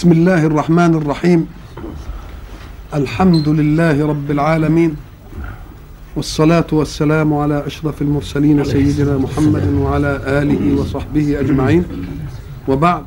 بسم 0.00 0.12
الله 0.12 0.46
الرحمن 0.46 0.94
الرحيم. 0.94 1.46
الحمد 2.94 3.48
لله 3.48 4.06
رب 4.06 4.30
العالمين. 4.30 4.96
والصلاة 6.16 6.66
والسلام 6.72 7.34
على 7.34 7.66
أشرف 7.66 8.02
المرسلين 8.02 8.64
سيدنا 8.64 9.18
محمد 9.18 9.66
وعلى 9.68 10.12
آله 10.26 10.80
وصحبه 10.80 11.40
أجمعين. 11.40 11.84
وبعد 12.68 13.04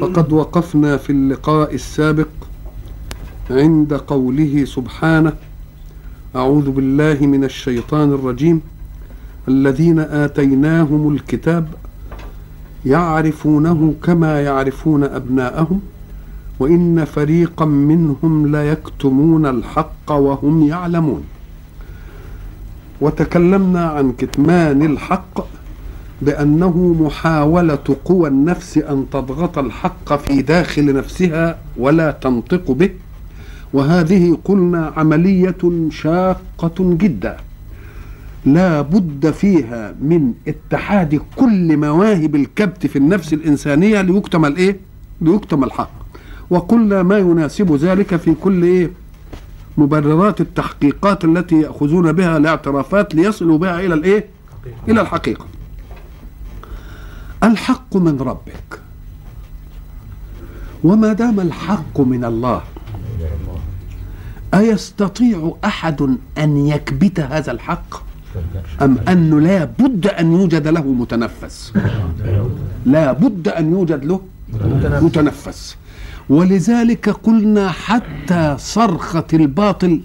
فقد 0.00 0.32
وقفنا 0.32 0.96
في 0.96 1.10
اللقاء 1.10 1.74
السابق 1.74 2.32
عند 3.50 3.94
قوله 3.94 4.64
سبحانه 4.64 5.32
أعوذ 6.36 6.70
بالله 6.70 7.18
من 7.20 7.44
الشيطان 7.44 8.12
الرجيم. 8.12 8.60
الذين 9.48 9.98
آتيناهم 9.98 11.14
الكتاب 11.14 11.68
يعرفونه 12.86 13.94
كما 14.02 14.40
يعرفون 14.42 15.04
أبناءهم 15.04 15.80
وإن 16.60 17.04
فريقا 17.04 17.64
منهم 17.64 18.56
ليكتمون 18.56 19.46
الحق 19.46 20.12
وهم 20.12 20.68
يعلمون. 20.68 21.22
وتكلمنا 23.00 23.84
عن 23.84 24.12
كتمان 24.12 24.82
الحق 24.82 25.46
بأنه 26.22 26.96
محاولة 27.00 27.96
قوى 28.04 28.28
النفس 28.28 28.78
أن 28.78 29.06
تضغط 29.12 29.58
الحق 29.58 30.16
في 30.16 30.42
داخل 30.42 30.94
نفسها 30.94 31.58
ولا 31.76 32.10
تنطق 32.10 32.70
به 32.70 32.90
وهذه 33.72 34.38
قلنا 34.44 34.92
عملية 34.96 35.88
شاقة 35.90 36.74
جدا. 36.78 37.36
لا 38.44 38.80
بد 38.82 39.30
فيها 39.30 39.94
من 40.00 40.34
اتحاد 40.48 41.20
كل 41.36 41.76
مواهب 41.76 42.34
الكبت 42.34 42.86
في 42.86 42.96
النفس 42.96 43.32
الإنسانية 43.32 44.00
ليكتم 44.00 44.44
الإيه؟ 44.44 44.76
ليكتم 45.20 45.64
الحق 45.64 45.90
وقلنا 46.50 47.02
ما 47.02 47.18
يناسب 47.18 47.72
ذلك 47.74 48.16
في 48.16 48.34
كل 48.34 48.62
إيه؟ 48.62 48.90
مبررات 49.78 50.40
التحقيقات 50.40 51.24
التي 51.24 51.60
يأخذون 51.60 52.12
بها 52.12 52.36
الاعترافات 52.36 53.14
ليصلوا 53.14 53.58
بها 53.58 53.80
إلى 53.80 53.94
الإيه؟ 53.94 54.26
إلى 54.88 55.00
الحقيقة 55.00 55.46
الحق 57.42 57.96
من 57.96 58.20
ربك 58.20 58.80
وما 60.84 61.12
دام 61.12 61.40
الحق 61.40 62.00
من 62.00 62.24
الله 62.24 62.62
أيستطيع 64.54 65.56
أحد 65.64 66.16
أن 66.38 66.56
يكبت 66.66 67.20
هذا 67.20 67.52
الحق 67.52 68.07
أم 68.82 68.98
أنه 69.08 69.40
لا 69.40 69.64
بد 69.64 70.06
أن 70.06 70.32
يوجد 70.32 70.68
له 70.68 70.82
متنفس؟ 70.82 71.72
لا 72.86 73.12
بد 73.12 73.48
أن 73.48 73.72
يوجد 73.72 74.04
له 74.04 74.20
متنفس. 75.02 75.76
ولذلك 76.28 77.08
قلنا 77.08 77.70
حتى 77.70 78.56
صرخة 78.58 79.26
الباطل 79.34 80.00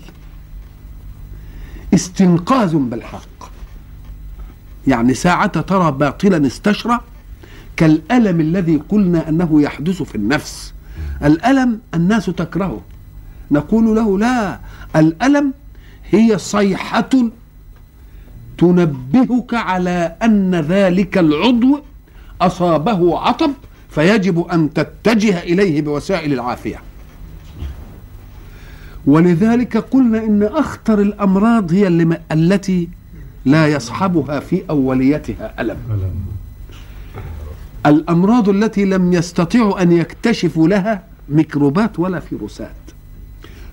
استنقاذ 1.93 2.75
بالحق. 2.75 3.51
يعني 4.87 5.13
ساعة 5.13 5.61
ترى 5.61 5.91
باطلا 5.91 6.47
استشرى 6.47 6.99
كالألم 7.75 8.39
الذي 8.39 8.81
قلنا 8.89 9.29
أنه 9.29 9.61
يحدث 9.61 10.03
في 10.03 10.15
النفس. 10.15 10.73
الألم 11.23 11.79
الناس 11.93 12.25
تكرهه. 12.25 12.81
نقول 13.51 13.95
له 13.95 14.19
لا 14.19 14.59
الألم 14.95 15.53
هي 16.09 16.37
صيحة 16.37 17.09
تنبهك 18.63 19.53
على 19.53 20.15
أن 20.23 20.55
ذلك 20.55 21.17
العضو 21.17 21.79
أصابه 22.41 23.19
عطب 23.19 23.51
فيجب 23.89 24.47
أن 24.47 24.73
تتجه 24.73 25.39
إليه 25.39 25.81
بوسائل 25.81 26.33
العافية. 26.33 26.79
ولذلك 29.05 29.77
قلنا 29.77 30.17
إن 30.17 30.43
أخطر 30.43 30.99
الأمراض 31.01 31.73
هي 31.73 31.87
اللي 31.87 32.17
التي 32.31 32.89
لا 33.45 33.67
يصحبها 33.67 34.39
في 34.39 34.63
أوليتها 34.69 35.53
ألم. 35.59 35.77
الأمراض 37.85 38.49
التي 38.49 38.85
لم 38.85 39.13
يستطيعوا 39.13 39.81
أن 39.81 39.91
يكتشفوا 39.91 40.67
لها 40.67 41.03
ميكروبات 41.29 41.99
ولا 41.99 42.19
فيروسات. 42.19 42.75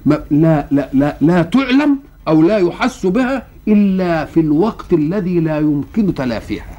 لا 0.06 0.66
لا 0.70 0.88
لا 0.92 1.16
لا 1.20 1.42
تعلم 1.42 1.98
أو 2.30 2.42
لا 2.42 2.58
يحس 2.58 3.06
بها 3.06 3.46
إلا 3.68 4.24
في 4.24 4.40
الوقت 4.40 4.92
الذي 4.92 5.40
لا 5.40 5.58
يمكن 5.58 6.14
تلافيها. 6.14 6.76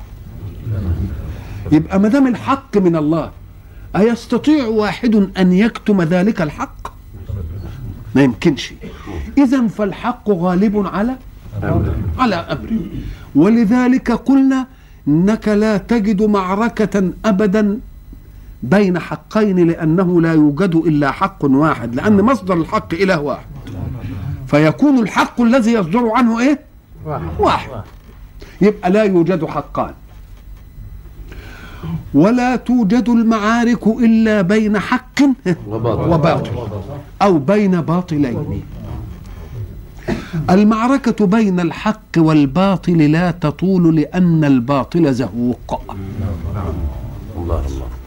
يبقى 1.72 2.00
ما 2.00 2.08
دام 2.08 2.28
الحق 2.28 2.78
من 2.78 2.96
الله 2.96 3.32
أيستطيع 3.96 4.66
واحد 4.66 5.16
أن 5.38 5.54
يكتم 5.54 6.02
ذلك 6.02 6.42
الحق؟ 6.42 6.88
ما 8.16 8.22
يمكنش. 8.24 8.74
إذا 9.38 9.68
فالحق 9.68 10.30
غالب 10.30 10.88
على 10.88 11.16
على 12.20 12.36
أمره 12.36 12.80
ولذلك 13.36 14.12
قلنا 14.12 14.68
إنك 15.08 15.48
لا 15.48 15.78
تجد 15.78 16.22
معركة 16.24 17.12
أبدا 17.26 17.80
بين 18.64 19.00
حقين 19.00 19.68
لأنه 19.68 20.22
لا 20.22 20.34
يوجد 20.34 20.76
إلا 20.76 21.12
حق 21.12 21.46
واحد 21.46 21.96
لأن 21.96 22.22
مصدر 22.22 22.54
الحق 22.54 22.94
إله 22.94 23.20
واحد. 23.22 23.46
فيكون 24.52 25.00
الحق 25.00 25.42
الذي 25.42 25.74
يصدر 25.74 26.10
عنه 26.10 26.40
إيه؟ 26.40 26.60
واحد, 27.06 27.22
واحد. 27.40 27.70
يبقى 28.62 28.92
لا 28.92 29.04
يوجد 29.04 29.46
حقان. 29.46 29.94
ولا 32.14 32.56
توجد 32.56 33.10
المعارك 33.10 33.88
إلا 33.88 34.42
بين 34.42 34.80
حق 34.80 35.20
وباطل. 35.68 36.52
أو 37.22 37.38
بين 37.38 37.82
باطلين. 37.82 38.62
المعركة 40.50 41.26
بين 41.26 41.60
الحق 41.60 42.14
والباطل 42.18 43.12
لا 43.12 43.32
تطول 43.32 43.96
لأن 43.96 44.44
الباطل 44.44 45.14
زهوق. 45.14 45.82
الله 47.38 47.66
الله. 47.68 48.01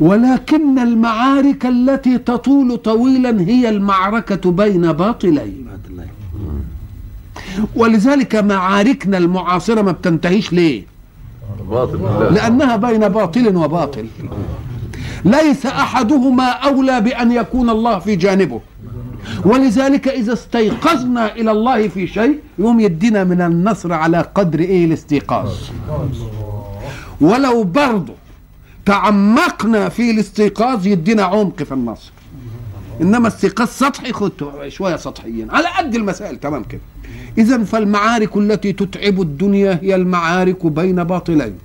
ولكن 0.00 0.78
المعارك 0.78 1.66
التي 1.66 2.18
تطول 2.18 2.76
طويلا 2.76 3.40
هي 3.40 3.68
المعركة 3.68 4.50
بين 4.50 4.92
باطلين. 4.92 5.68
ولذلك 7.76 8.36
معاركنا 8.36 9.18
المعاصرة 9.18 9.82
ما 9.82 9.92
بتنتهيش 9.92 10.52
ليه؟ 10.52 10.82
لأنها 12.30 12.76
بين 12.76 13.08
باطل 13.08 13.56
وباطل. 13.56 14.06
ليس 15.24 15.66
أحدهما 15.66 16.44
أولى 16.44 17.00
بأن 17.00 17.32
يكون 17.32 17.70
الله 17.70 17.98
في 17.98 18.16
جانبه. 18.16 18.60
ولذلك 19.44 20.08
إذا 20.08 20.32
استيقظنا 20.32 21.34
إلى 21.34 21.50
الله 21.50 21.88
في 21.88 22.06
شيء 22.06 22.38
يوم 22.58 22.80
يدينا 22.80 23.24
من 23.24 23.40
النصر 23.40 23.92
على 23.92 24.18
قدر 24.34 24.60
إيه 24.60 24.84
الاستيقاظ. 24.84 25.52
ولو 27.20 27.62
برضه 27.62 28.12
تعمقنا 28.86 29.88
في 29.88 30.10
الاستيقاظ 30.10 30.86
يدينا 30.86 31.22
عمق 31.22 31.62
في 31.62 31.72
النصر. 31.72 32.12
إنما 33.00 33.28
استيقاظ 33.28 33.68
سطحي 33.68 34.12
خد 34.12 34.32
شوية 34.68 34.96
سطحيين. 34.96 35.50
على 35.50 35.68
قد 35.68 35.94
المسائل 35.94 36.36
تمام 36.36 36.64
كده. 36.64 36.80
اذا 37.38 37.64
فالمعارك 37.64 38.36
التي 38.36 38.72
تتعب 38.72 39.20
الدنيا 39.20 39.78
هي 39.82 39.94
المعارك 39.94 40.66
بين 40.66 41.04
باطلين. 41.04 41.58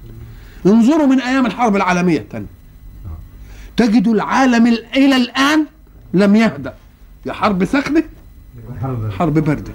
انظروا 0.65 1.05
من 1.07 1.21
أيام 1.21 1.45
الحرب 1.45 1.75
العالمية 1.75 2.19
الثانية. 2.19 2.47
تجد 3.77 4.07
العالم 4.07 4.67
إلى 4.95 5.15
الآن 5.15 5.65
لم 6.13 6.35
يهدأ. 6.35 6.73
يا 7.25 7.33
حرب 7.33 7.65
سخنة 7.65 8.03
حرب. 9.19 9.33
بارده 9.33 9.71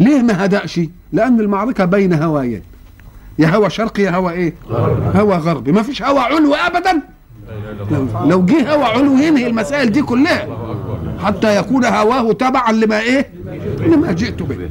ليه 0.00 0.22
ما 0.22 0.44
هدأش؟ 0.44 0.80
لأن 1.12 1.40
المعركة 1.40 1.84
بين 1.84 2.12
هوايين. 2.12 2.62
يا 3.38 3.48
هوا 3.56 3.68
شرقي 3.68 4.02
يا 4.02 4.10
هوا 4.10 4.30
إيه؟ 4.30 4.54
غربي. 4.68 5.18
هوا 5.18 5.36
غربي. 5.36 5.72
ما 5.72 5.82
فيش 5.82 6.02
هوا 6.02 6.20
علوي 6.20 6.56
ابدا. 6.56 7.02
لو 8.24 8.46
جه 8.46 8.74
هوا 8.74 8.84
علوي 8.84 9.22
ينهي 9.24 9.46
المسائل 9.46 9.92
دي 9.92 10.02
كلها. 10.02 10.48
حتى 11.18 11.56
يكون 11.56 11.84
هواه 11.84 12.32
تبعا 12.32 12.72
لما 12.72 13.00
إيه؟ 13.00 13.30
لما 13.78 14.12
جئت 14.12 14.42
به. 14.42 14.70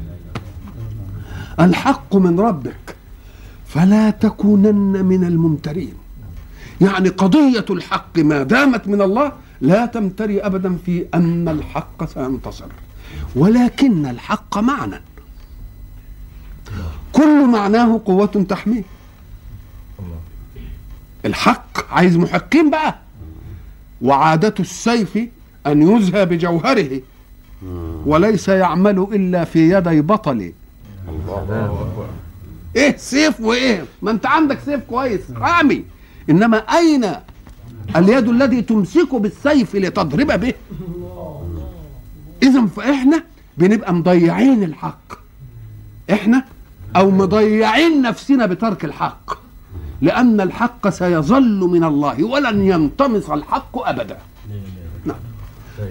الحق 1.60 2.16
من 2.16 2.40
ربك. 2.40 2.96
فلا 3.68 4.10
تكونن 4.10 5.06
من 5.06 5.24
الممترين. 5.24 5.94
يعني 6.82 7.10
قضية 7.10 7.66
الحق 7.70 8.20
ما 8.20 8.44
دامت 8.44 8.88
من 8.88 9.02
الله 9.02 9.32
لا 9.62 9.86
تمتري 9.86 10.40
أبدا 10.40 10.78
في 10.86 11.06
أن 11.14 11.50
الحق 11.50 12.06
سينتصر. 12.06 12.66
ولكن 13.36 14.06
الحق 14.06 14.58
معنى 14.58 15.02
كل 17.12 17.48
معناه 17.48 18.02
قوة 18.06 18.46
تحميه. 18.50 18.84
الحق 21.26 21.94
عايز 21.94 22.18
محقين 22.18 22.70
بقى. 22.70 22.96
وعادة 24.02 24.54
السيف 24.60 25.20
أن 25.68 25.82
يزهى 25.82 26.26
بجوهره. 26.26 27.02
وليس 28.06 28.50
يعمل 28.50 29.08
إلا 29.14 29.44
في 29.44 29.72
يدي 29.74 30.02
بطل 30.02 30.54
إيه 32.76 32.98
سيف 32.98 33.42
وإيه؟ 33.42 33.86
ما 34.02 34.12
أنت 34.12 34.26
عندك 34.26 34.60
سيف 34.66 34.82
كويس. 34.90 35.22
رامي. 35.36 35.86
إنما 36.30 36.58
أين 36.58 37.06
اليد 37.96 38.28
الذي 38.28 38.62
تمسك 38.62 39.16
بالسيف 39.16 39.76
لتضرب 39.76 40.40
به؟ 40.40 40.54
اذا 42.44 42.66
فإحنا 42.66 43.24
بنبقى 43.58 43.94
مضيعين 43.94 44.64
الحق. 44.64 45.14
إحنا 46.12 46.46
أو 46.96 47.12
مضيعين 47.12 48.02
نفسنا 48.02 48.46
بترك 48.46 48.86
الحق. 48.86 49.34
لأن 50.02 50.42
الحق 50.42 50.90
سيظل 50.90 51.60
من 51.60 51.84
الله 51.84 52.24
ولن 52.24 52.66
ينطمس 52.66 53.30
الحق 53.30 53.88
أبدا. 53.90 54.18
نعم. 55.06 55.18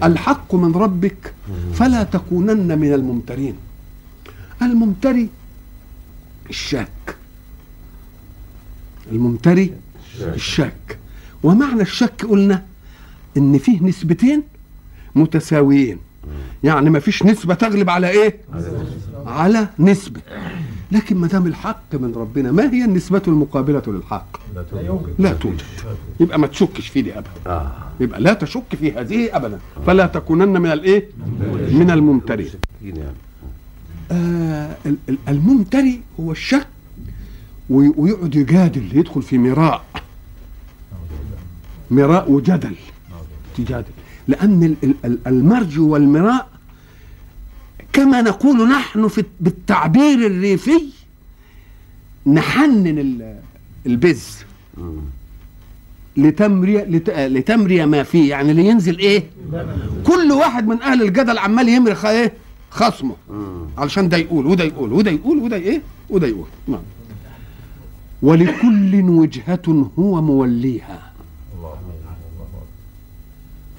الحق 0.03 0.55
من 0.55 0.75
ربك 0.75 1.33
فلا 1.73 2.03
تكونن 2.03 2.79
من 2.79 2.93
الممترين. 2.93 3.55
الممتري 4.61 5.29
الشاك. 6.49 7.15
الممتري 9.11 9.73
الشاك. 10.21 10.99
ومعنى 11.43 11.81
الشك 11.81 12.25
قلنا 12.25 12.65
إن 13.37 13.57
فيه 13.57 13.83
نسبتين 13.83 14.43
متساويين. 15.15 15.97
يعني 16.63 16.89
ما 16.89 16.99
فيش 16.99 17.23
نسبة 17.23 17.53
تغلب 17.53 17.89
على 17.89 18.09
إيه؟ 18.09 18.39
على 19.25 19.67
نسبة. 19.79 20.21
لكن 20.91 21.17
ما 21.17 21.27
دام 21.27 21.47
الحق 21.47 21.83
من 21.95 22.13
ربنا 22.15 22.51
ما 22.51 22.73
هي 22.73 22.85
النسبة 22.85 23.21
المقابلة 23.27 23.81
للحق؟ 23.87 24.37
لا 25.19 25.33
توجد. 25.33 25.61
يبقى 26.19 26.39
ما 26.39 26.47
تشكش 26.47 26.87
في 26.87 27.01
دي 27.01 27.17
ابدا. 27.17 27.29
يبقى 27.99 28.21
لا 28.21 28.33
تشك 28.33 28.75
في 28.79 28.91
هذه 28.91 29.29
ابدا. 29.37 29.59
فلا 29.85 30.05
تكونن 30.07 30.61
من 30.61 30.71
الإيه؟ 30.71 31.09
من 31.71 31.91
الممترين. 31.91 32.49
آه 34.11 34.77
ال- 34.85 34.97
ال- 35.09 35.17
الممتري 35.27 36.01
هو 36.19 36.31
الشك 36.31 36.67
وي- 37.69 37.93
ويقعد 37.97 38.35
يجادل 38.35 38.97
يدخل 38.97 39.21
في 39.21 39.37
مراء. 39.37 39.83
مراء 41.91 42.31
وجدل. 42.31 42.75
تجادل. 43.57 43.91
لأن 44.27 44.63
ال- 44.63 44.75
ال- 44.83 44.95
ال- 45.05 45.19
المرج 45.27 45.79
والمراء 45.79 46.49
كما 47.93 48.21
نقول 48.21 48.69
نحن 48.69 49.07
في 49.07 49.23
بالتعبير 49.39 50.27
الريفي 50.27 50.81
نحنن 52.27 52.99
ال- 52.99 53.39
البز 53.85 54.37
لتمري 56.17 56.81
لت- 56.85 57.09
لتمري 57.09 57.85
ما 57.85 58.03
فيه. 58.03 58.29
يعني 58.29 58.53
لينزل 58.53 58.97
إيه؟ 58.97 59.23
كل 60.03 60.31
واحد 60.31 60.67
من 60.67 60.81
أهل 60.81 61.01
الجدل 61.01 61.37
عمال 61.37 61.69
يمرخ 61.69 62.05
إيه؟ 62.05 62.33
خصمه. 62.71 63.15
علشان 63.77 64.09
ده 64.09 64.17
يقول 64.17 64.45
وده 64.45 64.63
يقول 64.63 64.93
وده 64.93 65.11
يقول 65.11 65.37
وده 65.37 65.55
إيه؟ 65.55 65.81
وده 66.09 66.27
يقول. 66.27 66.47
نعم. 66.67 66.81
ولكل 68.21 69.03
وجهة 69.03 69.89
هو 69.99 70.21
موليها. 70.21 71.11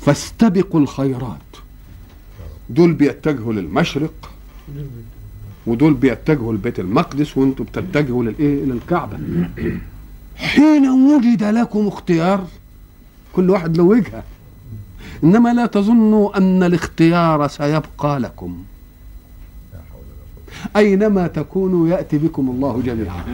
فاستبقوا 0.00 0.80
الخيرات. 0.80 1.38
دول 2.70 2.92
بيتجهوا 2.92 3.52
للمشرق 3.52 4.30
ودول 5.66 5.94
بيتجهوا 5.94 6.52
لبيت 6.52 6.80
المقدس 6.80 7.38
وأنتم 7.38 7.64
بتتجهوا 7.64 8.24
للايه 8.24 8.64
للكعبة. 8.64 9.18
حين 10.36 10.88
وجد 10.88 11.42
لكم 11.42 11.86
اختيار 11.86 12.46
كل 13.32 13.50
واحد 13.50 13.76
له 13.76 13.82
وجهة. 13.82 14.22
إنما 15.24 15.54
لا 15.54 15.66
تظنوا 15.66 16.38
أن 16.38 16.62
الاختيار 16.62 17.48
سيبقى 17.48 18.20
لكم. 18.20 18.64
أينما 20.76 21.26
تكونوا 21.26 21.88
يأتي 21.88 22.18
بكم 22.18 22.50
الله 22.50 22.82
جميعا. 22.82 23.24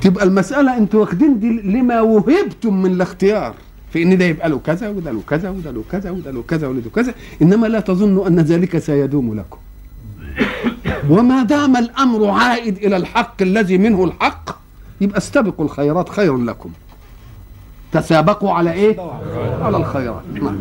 تبقى 0.00 0.24
المسألة 0.24 0.76
أنتوا 0.76 1.00
واخدين 1.00 1.40
دي 1.40 1.48
لما 1.48 2.00
وهبتم 2.00 2.82
من 2.82 2.90
الاختيار. 2.92 3.54
في 3.92 4.02
إن 4.02 4.18
ده 4.18 4.24
يبقى 4.24 4.48
له 4.48 4.58
كذا 4.58 4.88
وده 4.88 5.10
له 5.10 5.22
كذا 5.28 5.50
وده 5.50 5.70
له 5.70 5.84
كذا 5.90 6.10
وده 6.10 6.30
له 6.30 6.42
كذا 6.42 6.68
وده 6.68 6.80
له 6.80 6.90
كذا. 6.94 7.14
إنما 7.42 7.66
لا 7.66 7.80
تظنوا 7.80 8.26
أن 8.26 8.40
ذلك 8.40 8.78
سيدوم 8.78 9.34
لكم. 9.34 9.58
وما 11.10 11.42
دام 11.42 11.76
الأمر 11.76 12.30
عائد 12.30 12.76
إلى 12.76 12.96
الحق 12.96 13.42
الذي 13.42 13.78
منه 13.78 14.04
الحق 14.04 14.58
يبقى 15.00 15.18
استبقوا 15.18 15.64
الخيرات 15.64 16.08
خير 16.08 16.36
لكم. 16.36 16.70
تسابقوا 17.92 18.52
على 18.52 18.72
إيه؟ 18.72 18.96
على 19.62 19.76
الخيرات. 19.76 20.22
نعم. 20.34 20.58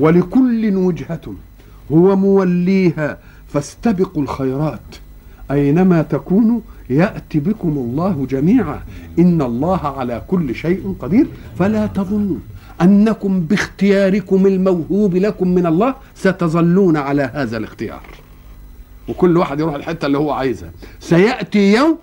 ولكل 0.00 0.76
وجهة 0.76 1.34
هو 1.92 2.16
موليها 2.16 3.18
فاستبقوا 3.48 4.22
الخيرات. 4.22 4.80
أينما 5.50 6.02
تكونوا 6.02 6.60
يأتي 6.90 7.38
بكم 7.38 7.68
الله 7.68 8.26
جميعا. 8.30 8.82
إن 9.18 9.42
الله 9.42 9.98
على 9.98 10.22
كل 10.28 10.54
شيء 10.54 10.96
قدير. 11.00 11.26
فلا 11.58 11.86
تظنوا 11.86 12.38
أنكم 12.82 13.40
باختياركم 13.40 14.46
الموهوب 14.46 15.16
لكم 15.16 15.48
من 15.48 15.66
الله 15.66 15.94
ستظلون 16.14 16.96
على 16.96 17.30
هذا 17.34 17.56
الاختيار. 17.56 18.02
وكل 19.08 19.36
واحد 19.36 19.60
يروح 19.60 19.74
الحتة 19.74 20.06
اللي 20.06 20.18
هو 20.18 20.30
عايزها. 20.30 20.70
سيأتي 21.00 21.72
يوم 21.72 21.98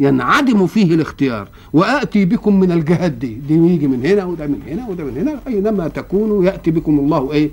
ينعدم 0.00 0.66
فيه 0.66 0.94
الاختيار 0.94 1.48
وآتي 1.72 2.24
بكم 2.24 2.60
من 2.60 2.72
الجهات 2.72 3.12
دي 3.12 3.34
دي 3.34 3.54
يجي 3.54 3.86
من 3.86 4.06
هنا 4.06 4.24
وده 4.24 4.46
من 4.46 4.60
هنا 4.68 4.88
وده 4.88 5.04
من 5.04 5.16
هنا 5.18 5.40
أينما 5.46 5.88
تكونوا 5.88 6.44
يأتي 6.44 6.70
بكم 6.70 6.98
الله 6.98 7.32
إيه؟ 7.32 7.50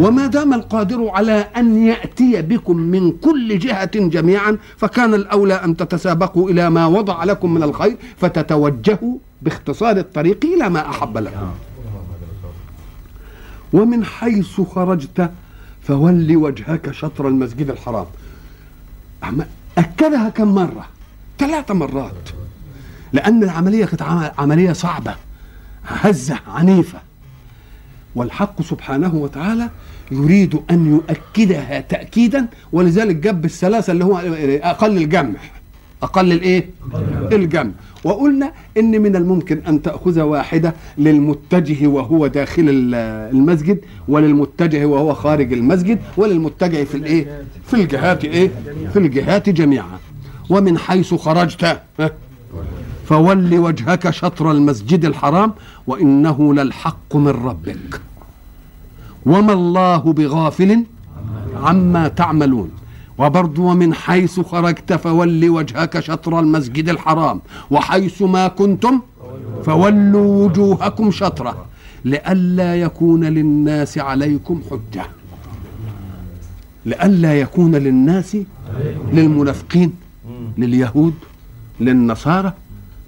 وما 0.00 0.26
دام 0.26 0.54
القادر 0.54 1.08
على 1.08 1.32
أن 1.56 1.86
يأتي 1.86 2.42
بكم 2.42 2.76
من 2.76 3.12
كل 3.12 3.58
جهة 3.58 3.90
جميعا 4.08 4.58
فكان 4.76 5.14
الأولى 5.14 5.54
أن 5.54 5.76
تتسابقوا 5.76 6.50
إلى 6.50 6.70
ما 6.70 6.86
وضع 6.86 7.24
لكم 7.24 7.54
من 7.54 7.62
الخير 7.62 7.96
فتتوجهوا 8.16 9.18
باختصار 9.42 9.96
الطريق 9.96 10.44
إلى 10.44 10.68
ما 10.70 10.88
أحب 10.90 11.18
لكم. 11.18 11.50
ومن 13.72 14.04
حيث 14.04 14.60
خرجت 14.60 15.30
فول 15.82 16.36
وجهك 16.36 16.90
شطر 16.92 17.28
المسجد 17.28 17.70
الحرام. 17.70 18.06
أكدها 19.78 20.28
كم 20.28 20.54
مرة؟ 20.54 20.86
ثلاث 21.38 21.70
مرات 21.70 22.28
لأن 23.12 23.42
العملية 23.42 23.84
كانت 23.84 24.02
عم- 24.02 24.30
عملية 24.38 24.72
صعبة 24.72 25.14
هزة 25.86 26.38
عنيفة 26.48 26.98
والحق 28.14 28.62
سبحانه 28.62 29.14
وتعالى 29.14 29.70
يريد 30.10 30.60
أن 30.70 30.86
يؤكدها 30.86 31.80
تأكيدا 31.80 32.46
ولذلك 32.72 33.16
جاب 33.16 33.44
الثلاثة 33.44 33.92
اللي 33.92 34.04
هو 34.04 34.18
أقل 34.62 34.96
الجمع 34.96 35.38
أقل 36.02 36.32
الإيه؟ 36.32 36.66
الجمع 37.32 37.70
وقلنا 38.04 38.52
إن 38.78 39.02
من 39.02 39.16
الممكن 39.16 39.60
أن 39.68 39.82
تأخذ 39.82 40.20
واحدة 40.20 40.74
للمتجه 40.98 41.86
وهو 41.86 42.26
داخل 42.26 42.62
ال- 42.68 42.94
المسجد 43.34 43.78
وللمتجه 44.08 44.86
وهو 44.86 45.14
خارج 45.14 45.52
المسجد 45.52 45.98
وللمتجه 46.16 46.84
في 46.84 46.94
الإيه؟ 46.94 47.42
في 47.66 47.74
الجهات 47.74 48.24
إيه؟ 48.24 48.50
في 48.92 48.98
الجهات 48.98 49.48
جميعا 49.48 49.98
ومن 50.50 50.78
حيث 50.78 51.14
خرجت؟ 51.14 51.82
فول 53.06 53.58
وجهك 53.58 54.10
شطر 54.10 54.50
المسجد 54.50 55.04
الحرام 55.04 55.52
وإنه 55.86 56.54
للحق 56.54 57.16
من 57.16 57.28
ربك. 57.28 58.00
وما 59.26 59.52
الله 59.52 60.12
بغافل 60.12 60.84
عما 61.56 62.08
تعملون. 62.08 62.70
وبرضو 63.18 63.62
ومن 63.70 63.94
حيث 63.94 64.40
خرجت 64.40 64.92
فول 64.92 65.48
وجهك 65.48 66.00
شطر 66.00 66.40
المسجد 66.40 66.88
الحرام. 66.88 67.40
وحيث 67.70 68.22
ما 68.22 68.48
كنتم 68.48 69.00
فولوا 69.64 70.44
وجوهكم 70.44 71.10
شطره 71.10 71.66
لئلا 72.04 72.76
يكون 72.76 73.24
للناس 73.24 73.98
عليكم 73.98 74.62
حجة. 74.70 75.06
لئلا 76.86 77.40
يكون 77.40 77.74
للناس 77.74 78.36
للمنافقين 79.12 79.92
لليهود 80.58 81.14
للنصارى 81.80 82.52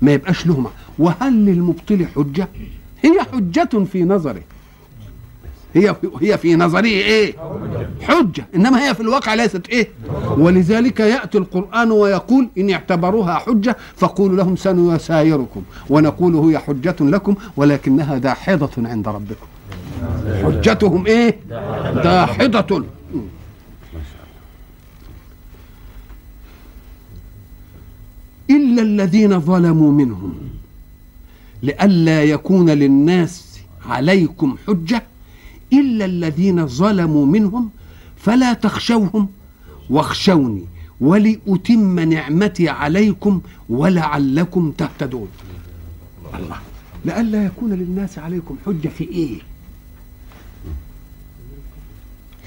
ما 0.02 0.12
يبقاش 0.12 0.46
لهم 0.46 0.66
وهل 0.98 1.32
للمبطل 1.32 2.06
حجة؟ 2.16 2.48
هي 3.02 3.20
حجة 3.32 3.84
في 3.92 4.04
نظره. 4.04 4.42
هي 5.74 5.96
هي 6.20 6.38
في 6.38 6.56
نظره 6.56 6.84
إيه؟ 6.84 7.34
حجة. 8.02 8.46
إنما 8.54 8.88
هي 8.88 8.94
في 8.94 9.00
الواقع 9.00 9.34
ليست 9.34 9.68
إيه؟ 9.68 9.88
ولذلك 10.38 11.00
يأتي 11.00 11.38
القرآن 11.38 11.90
ويقول 11.90 12.48
إن 12.58 12.70
اعتبروها 12.70 13.34
حجة 13.34 13.76
فقولوا 13.96 14.36
لهم 14.36 14.56
سنسايركم 14.56 15.62
ونقول 15.90 16.36
هي 16.36 16.58
حجة 16.58 16.96
لكم 17.00 17.34
ولكنها 17.56 18.18
داحضة 18.18 18.88
عند 18.88 19.08
ربكم. 19.08 19.46
حجتهم 20.44 21.06
إيه؟ 21.06 21.36
داحضة. 21.94 22.84
إلا 28.50 28.82
الذين 28.82 29.40
ظلموا 29.40 29.92
منهم. 29.92 30.34
لئلا 31.62 32.24
يكون 32.24 32.70
للناس 32.70 33.60
عليكم 33.86 34.56
حجة. 34.66 35.02
إلا 35.72 36.04
الذين 36.04 36.66
ظلموا 36.66 37.26
منهم 37.26 37.70
فلا 38.16 38.52
تخشوهم 38.52 39.28
واخشوني 39.90 40.64
ولأتم 41.00 42.00
نعمتي 42.00 42.68
عليكم 42.68 43.40
ولعلكم 43.68 44.70
تهتدون. 44.70 45.28
الله. 46.34 46.58
لئلا 47.04 47.44
يكون 47.44 47.72
للناس 47.72 48.18
عليكم 48.18 48.56
حجة 48.66 48.88
في 48.88 49.04
إيه؟ 49.04 49.38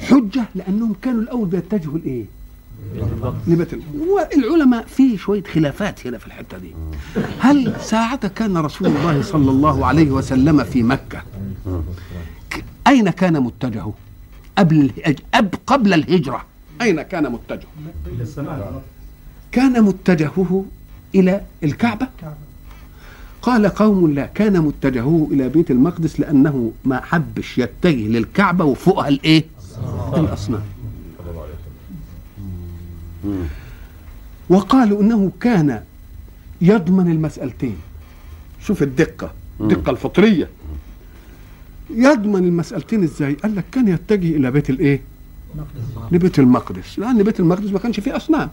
حجة 0.08 0.46
لأنهم 0.56 0.96
كانوا 1.02 1.22
الأول 1.22 1.48
بيتجهوا 1.48 1.98
لإيه؟ 1.98 2.26
لبيت 3.48 3.70
والعلماء 4.08 4.86
في 4.86 5.18
شوية 5.18 5.44
خلافات 5.44 6.08
هنا 6.08 6.18
في 6.18 6.28
الحتة 6.28 6.58
دي. 6.58 6.72
هل 7.40 7.74
ساعة 7.82 8.28
كان 8.28 8.58
رسول 8.58 8.88
الله 8.88 9.22
صلى 9.22 9.52
الله 9.52 9.86
عليه 9.86 10.12
وسلم 10.12 10.64
في 10.64 10.84
مكة؟ 10.84 11.24
أين 12.88 13.10
كان 13.10 13.44
متجهه؟ 13.44 13.94
قبل 14.58 14.92
الهج... 14.98 15.20
قبل 15.68 15.94
الهجرة. 15.94 16.46
أين 16.82 17.02
كان 17.02 17.32
متجهه؟ 17.32 17.68
كان 19.52 19.84
متجهه 19.84 20.66
إلى 21.16 21.42
الكعبة؟ 21.64 22.08
قال 23.42 23.68
قوم 23.68 24.14
لا 24.14 24.26
كان 24.26 24.62
متجهه 24.62 25.28
إلى 25.32 25.50
بيت 25.50 25.72
المقدس 25.72 26.20
لأنه 26.20 26.72
ما 26.86 27.02
حبش 27.02 27.58
يتجه 27.58 28.08
للكعبة 28.08 28.66
وفوقها 28.66 29.08
الإيه؟ 29.08 29.46
الأصنام. 30.14 30.62
وقالوا 34.50 35.02
إنه 35.02 35.32
كان 35.40 35.84
يضمن 36.62 37.12
المسألتين. 37.12 37.76
شوف 38.62 38.84
الدقة 38.84 39.32
الدقة 39.62 39.90
الفطرية. 39.90 40.50
يضمن 41.96 42.44
المسألتين 42.44 43.04
إزاي؟ 43.04 43.34
قال 43.34 43.56
لك 43.56 43.64
كان 43.72 43.88
يتجه 43.88 44.36
إلى 44.36 44.52
بيت 44.52 44.70
الإيه؟ 44.70 45.02
لبيت 46.12 46.40
المقدس. 46.40 47.00
لأن 47.00 47.24
بيت 47.24 47.40
المقدس 47.40 47.72
ما 47.72 47.80
كانش 47.80 48.00
فيه 48.00 48.16
أصنام. 48.16 48.50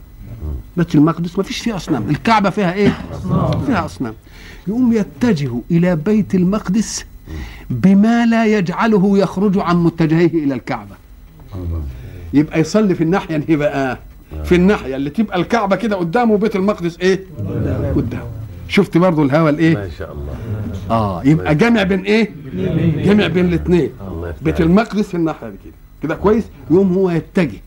بيت 0.76 0.94
المقدس 0.94 1.38
ما 1.38 1.42
فيش 1.44 1.58
فيه 1.58 1.76
أصنام. 1.76 2.11
الكعبة 2.11 2.50
فيها 2.50 2.73
إيه؟ 2.73 2.99
فيها 3.66 3.85
أصنام. 3.85 4.14
يقوم 4.68 4.92
يتجه 4.92 5.61
إلى 5.70 5.96
بيت 5.96 6.35
المقدس 6.35 7.04
بما 7.70 8.26
لا 8.26 8.46
يجعله 8.46 9.18
يخرج 9.18 9.58
عن 9.58 9.76
متجهه 9.76 10.26
إلى 10.26 10.54
الكعبة. 10.54 10.96
يبقى 12.35 12.61
يصلي 12.61 12.94
في 12.94 13.04
الناحية 13.04 13.37
اللي 13.37 13.56
بقى 13.56 13.99
في 14.45 14.54
الناحية 14.54 14.97
اللي 14.97 15.11
تبقى 15.11 15.38
الكعبة 15.40 15.76
كده 15.76 15.97
قدامه 15.97 16.38
بيت 16.38 16.56
المقدس 16.56 16.99
إيه؟ 17.00 17.25
قدامه. 17.97 18.26
شفت 18.68 18.99
برضو 18.99 19.23
الهوى 19.23 19.50
الإيه؟ 19.50 19.75
ما 19.75 19.88
شاء 19.99 20.12
الله. 20.12 20.35
آه 20.90 21.23
يبقى 21.25 21.54
جامع 21.54 21.83
بين 21.83 22.00
إيه؟ 22.00 22.30
جامع 23.04 23.26
بين 23.26 23.45
الاثنين 23.45 23.90
بيت 24.42 24.61
المقدس 24.61 25.09
في 25.09 25.14
الناحية 25.14 25.49
دي 25.49 25.56
كده. 25.64 25.73
كده 26.02 26.14
كويس؟ 26.14 26.45
يقوم 26.71 26.95
هو 26.95 27.11
يتجه 27.11 27.59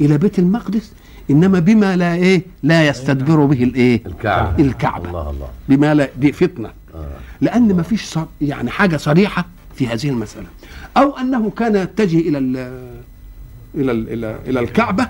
إلى 0.00 0.18
بيت 0.18 0.38
المقدس 0.38 0.92
إنما 1.30 1.58
بما 1.58 1.96
لا 1.96 2.14
إيه؟ 2.14 2.42
لا 2.62 2.88
يستدبر 2.88 3.44
به 3.44 3.62
الإيه؟ 3.64 4.02
الكعبة. 4.06 4.64
الكعبة. 4.64 5.08
الله 5.08 5.30
الله. 5.30 5.48
بما 5.68 5.94
لا 5.94 6.08
دي 6.18 6.32
فتنة. 6.32 6.68
آه. 6.94 7.06
لأن 7.40 7.76
ما 7.76 7.82
فيش 7.82 8.04
صر... 8.04 8.26
يعني 8.40 8.70
حاجة 8.70 8.96
صريحة 8.96 9.46
في 9.74 9.86
هذه 9.88 10.08
المسألة. 10.08 10.46
أو 10.96 11.16
أنه 11.18 11.50
كان 11.50 11.76
يتجه 11.76 12.18
إلى 12.18 12.38
ال... 12.38 12.56
إلى 13.74 13.92
ال... 13.92 14.24
إلى 14.24 14.60
الكعبة. 14.60 15.08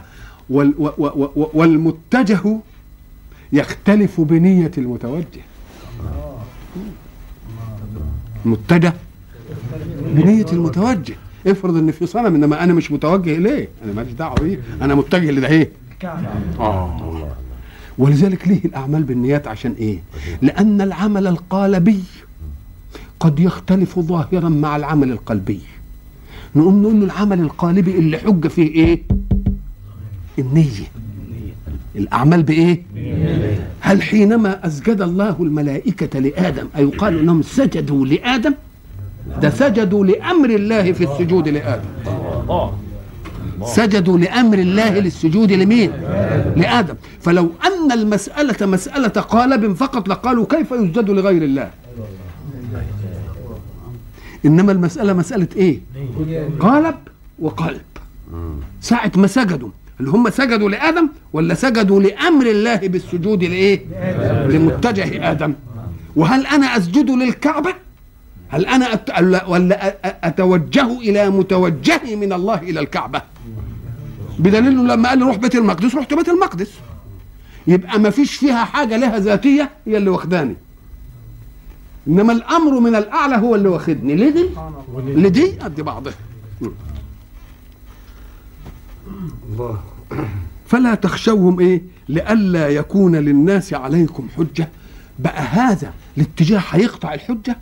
والمتجه 1.55 2.59
يختلف 3.53 4.21
بنية 4.21 4.71
المتوجه. 4.79 5.43
متجه. 8.45 8.93
بنية 10.15 10.47
المتوجه. 10.53 11.15
افرض 11.47 11.77
إن 11.77 11.91
في 11.91 12.07
صنم 12.07 12.35
إنما 12.35 12.65
أنا 12.65 12.73
مش 12.73 12.93
متوجه 12.93 13.37
اليه 13.37 13.69
أنا 13.85 13.93
ماليش 13.93 14.13
دعوة 14.13 14.35
بيه. 14.41 14.61
أنا 14.83 14.95
متجه 14.95 15.31
لده 15.31 15.49
إيه 15.49 15.71
آه 16.61 17.29
ولذلك 17.99 18.49
ليه 18.49 18.65
الأعمال 18.65 19.03
بالنيات؟ 19.03 19.49
عشان 19.49 19.75
إيه؟ 19.79 19.99
لأن 20.43 20.81
العمل 20.81 21.27
القالبي 21.27 22.01
قد 23.21 23.41
يختلف 23.41 23.99
ظاهرا 23.99 24.49
مع 24.49 24.77
العمل 24.77 25.11
القلبي. 25.13 25.61
نقوم 26.57 26.83
نقول 26.83 27.01
له 27.01 27.05
العمل 27.07 27.41
القالبي 27.41 27.99
اللي 27.99 28.19
حج 28.19 28.47
فيه 28.47 28.69
إيه؟ 28.69 29.03
النية. 30.38 30.88
الأعمال 31.97 32.43
بإيه؟ 32.43 32.83
هل 33.81 34.03
حينما 34.03 34.67
أسجد 34.67 35.03
الله 35.03 35.37
الملائكة 35.41 36.19
لآدم 36.19 36.67
ايقال 36.76 37.19
إنهم 37.19 37.43
سجدوا 37.43 38.07
لآدم؟ 38.07 38.55
ده 39.43 39.50
سجدوا 39.50 40.05
لأمر 40.07 40.50
الله 40.50 40.93
في 40.93 41.05
السجود 41.05 41.49
لآدم. 41.49 41.88
سجدوا 43.64 44.19
لأمر 44.19 44.59
الله 44.59 44.99
للسجود 44.99 45.53
لمين؟ 45.53 45.91
لآدم. 46.57 46.95
فلو 47.21 47.50
أن 47.64 47.93
المسألة 47.93 48.67
مسألة 48.67 49.09
قالب 49.09 49.73
فقط 49.73 50.09
لقالوا 50.09 50.47
كيف 50.47 50.73
يسجد 50.73 51.11
لغير 51.11 51.43
الله؟ 51.43 51.71
إنما 54.45 54.73
المسألة 54.73 55.12
مسألة 55.12 55.49
إيه؟ 55.57 55.81
قالب 56.61 56.95
وقلب. 57.38 57.81
ساعة 58.81 59.12
ما 59.17 59.26
سجدوا 59.26 59.71
اللي 60.01 60.11
هم 60.11 60.31
سجدوا 60.31 60.71
لآدم 60.71 61.09
ولا 61.33 61.55
سجدوا 61.55 62.01
لأمر 62.03 62.47
الله 62.47 62.77
بالسجود 62.77 63.45
لإيه؟ 63.45 63.81
لمتجه 64.49 65.31
آدم. 65.31 65.55
وهل 66.17 66.47
أنا 66.47 66.77
أسجد 66.77 67.11
للكعبة؟ 67.11 67.75
هل 68.49 68.67
أنا 68.67 68.93
أت... 68.93 69.11
ولا 69.49 69.97
أتوجه 70.29 71.01
إلى 71.01 71.31
متوجه 71.31 72.17
من 72.17 72.33
الله 72.33 72.55
إلى 72.55 72.81
الكعبة؟ 72.81 73.23
بدليل 74.39 74.89
لما 74.89 75.09
قال 75.09 75.23
روح 75.23 75.37
بيت 75.37 75.55
المقدس 75.55 75.95
رحت 75.95 76.15
بيت 76.15 76.29
المقدس. 76.29 76.71
يبقى 77.67 78.01
ما 78.01 78.11
فيش 78.11 78.35
فيها 78.35 78.65
حاجة 78.65 78.97
لها 78.97 79.19
ذاتية 79.19 79.71
هي 79.87 79.97
اللي 79.97 80.11
واخداني. 80.11 80.57
إنما 82.09 82.33
الأمر 82.33 82.81
من 82.81 82.95
الأعلى 82.95 83.37
هو 83.37 83.55
اللي 83.55 83.69
واخدني. 83.69 84.15
لدي 84.15 84.47
لدي 85.07 85.47
قد 85.47 85.81
بعضها. 85.81 86.15
الله. 89.52 89.78
فلا 90.66 90.95
تخشوهم 90.95 91.61
إيه؟ 91.61 91.83
لئلا 92.09 92.69
يكون 92.69 93.16
للناس 93.16 93.75
عليكم 93.75 94.28
حجة. 94.37 94.69
بقى 95.19 95.43
هذا 95.43 95.93
الاتجاه 96.16 96.62
هيقطع 96.71 97.14
الحجة؟ 97.14 97.59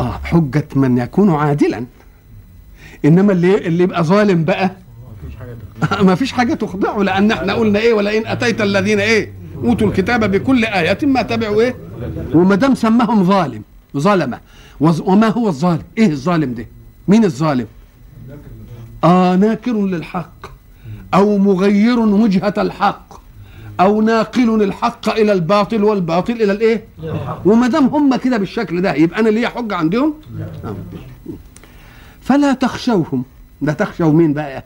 آه 0.00 0.20
حجة 0.24 0.68
من 0.76 0.98
يكون 0.98 1.30
عادلا. 1.34 1.86
إنما 3.04 3.32
اللي 3.32 3.66
اللي 3.66 3.84
يبقى 3.84 4.04
ظالم 4.04 4.44
بقى 4.44 4.70
ما 6.06 6.14
فيش 6.14 6.32
حاجة 6.32 6.54
تخضعه 6.54 7.02
لأن 7.02 7.30
إحنا 7.30 7.54
قلنا 7.54 7.78
إيه؟ 7.78 7.92
ولئن 7.92 8.26
أتيت 8.26 8.60
الذين 8.60 9.00
إيه؟ 9.00 9.32
أوتوا 9.64 9.88
الكتاب 9.88 10.30
بكل 10.30 10.64
آية 10.64 10.98
ما 11.02 11.22
تبعوا 11.22 11.62
إيه؟ 11.62 11.74
وما 12.34 12.54
دام 12.54 12.74
سماهم 12.74 13.24
ظالم 13.24 13.62
ظلمة 13.96 14.40
وما 14.80 15.28
هو 15.28 15.48
الظالم؟ 15.48 15.82
إيه 15.98 16.10
الظالم 16.10 16.54
ده؟ 16.54 16.66
مين 17.08 17.24
الظالم؟ 17.24 17.66
آه 19.04 19.36
ناكر 19.36 19.72
للحق 19.86 20.46
أو 21.14 21.38
مغير 21.38 21.98
وجهة 21.98 22.54
الحق 22.58 23.20
أو 23.80 24.02
ناقل 24.02 24.62
الحق 24.62 25.08
إلى 25.08 25.32
الباطل 25.32 25.84
والباطل 25.84 26.32
إلى 26.32 26.52
الإيه؟ 26.52 26.84
وما 27.44 27.68
دام 27.68 27.86
هم 27.86 28.16
كده 28.16 28.36
بالشكل 28.36 28.82
ده 28.82 28.94
يبقى 28.94 29.20
أنا 29.20 29.28
ليا 29.28 29.48
حجة 29.48 29.76
عندهم؟ 29.76 30.14
آه. 30.64 30.76
فلا 32.20 32.52
تخشوهم. 32.52 33.24
ده 33.62 33.72
تخشوا 33.72 34.12
مين 34.12 34.32
بقى؟ 34.32 34.64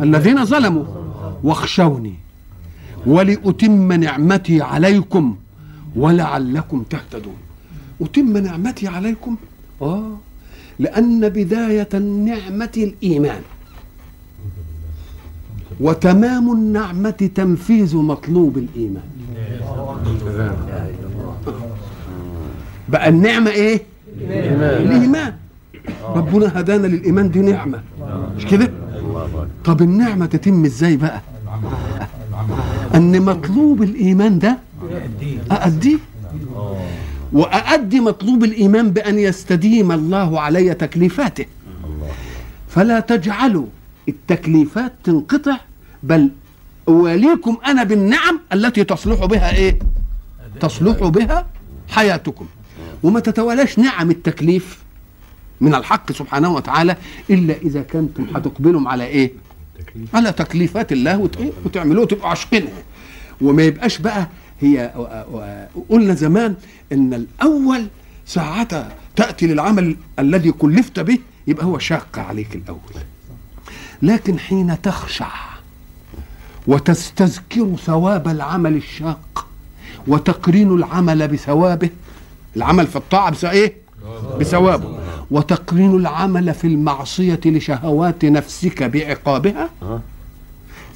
الذين 0.00 0.44
ظلموا. 0.44 0.84
واخشوني. 1.42 2.14
ولأتم 3.06 3.92
نعمتي 3.92 4.62
عليكم 4.62 5.36
ولعلكم 5.96 6.82
تهتدون. 6.82 7.36
أتم 8.00 8.36
نعمتي 8.36 8.88
عليكم؟ 8.88 9.36
آه. 9.82 10.10
لأن 10.78 11.28
بداية 11.28 11.88
النعمة 11.94 12.70
الإيمان. 12.76 13.42
وتمام 15.80 16.52
النعمة 16.52 17.30
تنفيذ 17.34 17.96
مطلوب 17.96 18.58
الإيمان. 18.58 19.02
بقى 22.88 23.08
النعمة 23.08 23.50
إيه؟ 23.50 23.80
الإيمان. 24.20 25.32
ربنا 26.04 26.60
هدانا 26.60 26.86
للإيمان 26.86 27.30
دي 27.30 27.38
نعمة. 27.40 27.82
مش 28.36 28.46
كده؟ 28.46 28.70
طب 29.64 29.82
النعمة 29.82 30.26
تتم 30.26 30.64
إزاي 30.64 30.96
بقى؟ 30.96 31.20
أن 32.94 33.22
مطلوب 33.22 33.82
الإيمان 33.82 34.38
ده 34.38 34.58
أأديه. 35.52 35.96
واادي 37.34 38.00
مطلوب 38.00 38.44
الإيمان 38.44 38.90
بأن 38.90 39.18
يستديم 39.18 39.92
الله 39.92 40.40
علي 40.40 40.74
تكليفاته. 40.74 41.44
فلا 42.68 43.00
تجعلوا 43.00 43.66
التكليفات 44.08 44.92
تنقطع 45.04 45.56
بل 46.02 46.30
أواليكم 46.88 47.56
أنا 47.66 47.84
بالنعم 47.84 48.40
التي 48.52 48.84
تصلح 48.84 49.24
بها 49.24 49.56
إيه؟ 49.56 49.78
تصلح 50.60 50.96
بها 51.08 51.46
حياتكم. 51.88 52.46
وما 53.02 53.20
تتوالاش 53.20 53.78
نعم 53.78 54.10
التكليف 54.10 54.78
من 55.60 55.74
الحق 55.74 56.12
سبحانه 56.12 56.54
وتعالى 56.54 56.96
إلا 57.30 57.54
إذا 57.62 57.82
كنتم 57.82 58.26
هتقبلوا 58.34 58.88
على 58.88 59.04
إيه؟ 59.06 59.32
على 60.14 60.32
تكليفات 60.32 60.92
الله 60.92 61.18
وت- 61.18 61.36
إيه؟ 61.36 61.50
وتعملوه 61.64 62.06
تبقوا 62.06 62.28
عاشقينها 62.28 62.82
وما 63.40 63.62
يبقاش 63.62 63.98
بقى 63.98 64.28
هي 64.60 64.92
قلنا 65.90 66.14
زمان 66.14 66.54
إن 66.92 67.14
الأول 67.14 67.86
ساعة 68.26 68.88
تأتي 69.16 69.46
للعمل 69.46 69.96
الذي 70.18 70.52
كلفت 70.52 71.00
به 71.00 71.18
يبقى 71.46 71.66
هو 71.66 71.78
شاق 71.78 72.18
عليك 72.18 72.54
الأول. 72.54 72.78
لكن 74.02 74.38
حين 74.38 74.82
تخشع 74.82 75.30
وتستذكر 76.66 77.76
ثواب 77.76 78.28
العمل 78.28 78.76
الشاق 78.76 79.46
وتقرين 80.06 80.74
العمل 80.74 81.28
بثوابه 81.28 81.90
العمل 82.56 82.86
في 82.86 82.96
الطاعة 82.96 83.30
بس 83.30 83.44
إيه؟ 83.44 83.74
بثوابه. 84.40 84.98
وتقرين 85.30 85.96
العمل 85.96 86.54
في 86.54 86.66
المعصية 86.66 87.40
لشهوات 87.46 88.24
نفسك 88.24 88.82
بعقابها 88.82 89.70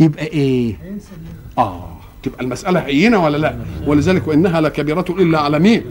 يبقى 0.01 0.25
إيه؟ 0.27 0.77
آه. 1.59 1.98
تبقى 2.23 2.45
المسألة 2.45 2.81
هينة 2.81 3.25
ولا 3.25 3.37
لا؟ 3.37 3.57
ولذلك 3.87 4.29
وإنها 4.29 4.61
لكبيرة 4.61 5.05
إلا 5.11 5.41
على 5.41 5.59
مين؟ 5.59 5.83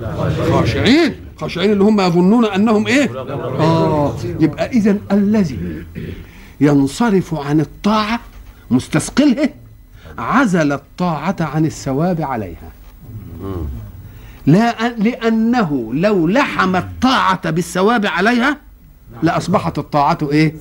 خاشعين. 0.51 1.15
خاشعين 1.37 1.71
اللي 1.71 1.83
هم 1.83 2.01
يظنون 2.01 2.45
أنهم 2.45 2.87
إيه؟ 2.87 3.09
آه. 3.19 4.15
يبقى 4.39 4.67
إذا 4.67 4.97
الذي 5.11 5.83
ينصرف 6.61 7.35
عن 7.35 7.59
الطاعة 7.59 8.19
مستثقله 8.71 9.49
عزل 10.17 10.71
الطاعة 10.71 11.35
عن 11.39 11.65
الثواب 11.65 12.21
عليها. 12.21 12.71
لا 14.45 14.89
لأنه 14.89 15.91
لو 15.93 16.27
لحم 16.27 16.75
الطاعة 16.75 17.49
بالثواب 17.49 18.05
عليها 18.05 18.57
لأصبحت 19.23 19.77
الطاعة 19.77 20.17
إيه؟ 20.31 20.53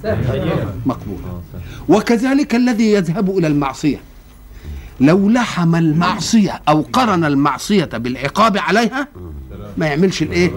مقبولة. 0.87 1.41
وكذلك 1.89 2.55
الذي 2.55 2.93
يذهب 2.93 3.39
إلى 3.39 3.47
المعصية. 3.47 4.01
لو 5.01 5.29
لحم 5.29 5.75
المعصية 5.75 6.63
أو 6.69 6.85
قرن 6.93 7.25
المعصية 7.25 7.85
بالعقاب 7.85 8.59
عليها 8.59 9.09
ما 9.79 9.87
يعملش 9.87 10.23
الإيه؟ 10.23 10.51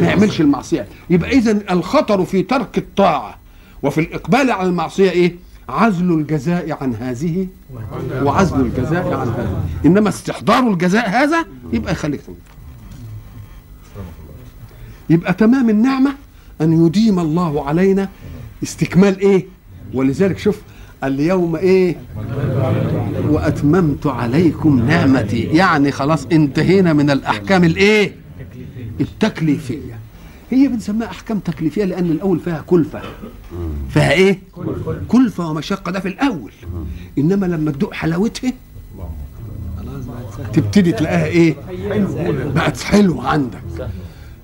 ما 0.00 0.06
يعملش 0.06 0.40
المعصية. 0.40 0.86
يبقى 1.10 1.30
إذا 1.30 1.58
الخطر 1.70 2.24
في 2.24 2.42
ترك 2.42 2.78
الطاعة 2.78 3.38
وفي 3.82 4.00
الإقبال 4.00 4.50
على 4.50 4.68
المعصية 4.68 5.10
إيه؟ 5.10 5.36
عزل 5.68 6.12
الجزاء 6.12 6.78
عن 6.82 6.94
هذه 6.94 7.46
وعزل 8.22 8.60
الجزاء 8.60 9.14
عن 9.14 9.28
هذه. 9.28 9.64
إنما 9.86 10.08
استحضار 10.08 10.70
الجزاء 10.70 11.10
هذا 11.10 11.44
يبقى 11.72 11.92
يخليك 11.92 12.20
يبقى 15.10 15.32
تمام 15.32 15.70
النعمة 15.70 16.14
أن 16.60 16.86
يديم 16.86 17.18
الله 17.18 17.68
علينا 17.68 18.08
استكمال 18.62 19.20
إيه؟ 19.20 19.46
ولذلك 19.94 20.38
شوف 20.38 20.60
اليوم 21.06 21.56
إيه؟ 21.56 21.96
وأتممت 23.28 24.06
عليكم 24.06 24.86
نعمتي. 24.86 25.40
يعني 25.40 25.90
خلاص 25.90 26.26
انتهينا 26.32 26.92
من 26.92 27.10
الأحكام 27.10 27.64
الإيه؟ 27.64 28.12
التكليفية. 29.00 29.98
هي 30.50 30.68
بنسميها 30.68 31.06
أحكام 31.10 31.38
تكليفية 31.38 31.84
لأن 31.84 32.10
الأول 32.10 32.40
فيها 32.40 32.64
كلفة. 32.66 33.02
فيها 33.88 34.12
إيه؟ 34.12 34.38
كلفة 35.08 35.50
ومشقة. 35.50 35.92
ده 35.92 36.00
في 36.00 36.08
الأول. 36.08 36.52
إنما 37.18 37.46
لما 37.46 37.70
تدوق 37.70 37.92
حلاوتها 37.94 38.52
تبتدي 40.52 40.92
تلاقيها 40.92 41.26
إيه؟ 41.26 41.56
بقت 42.54 42.80
حلوة 42.80 43.28
عندك. 43.28 43.62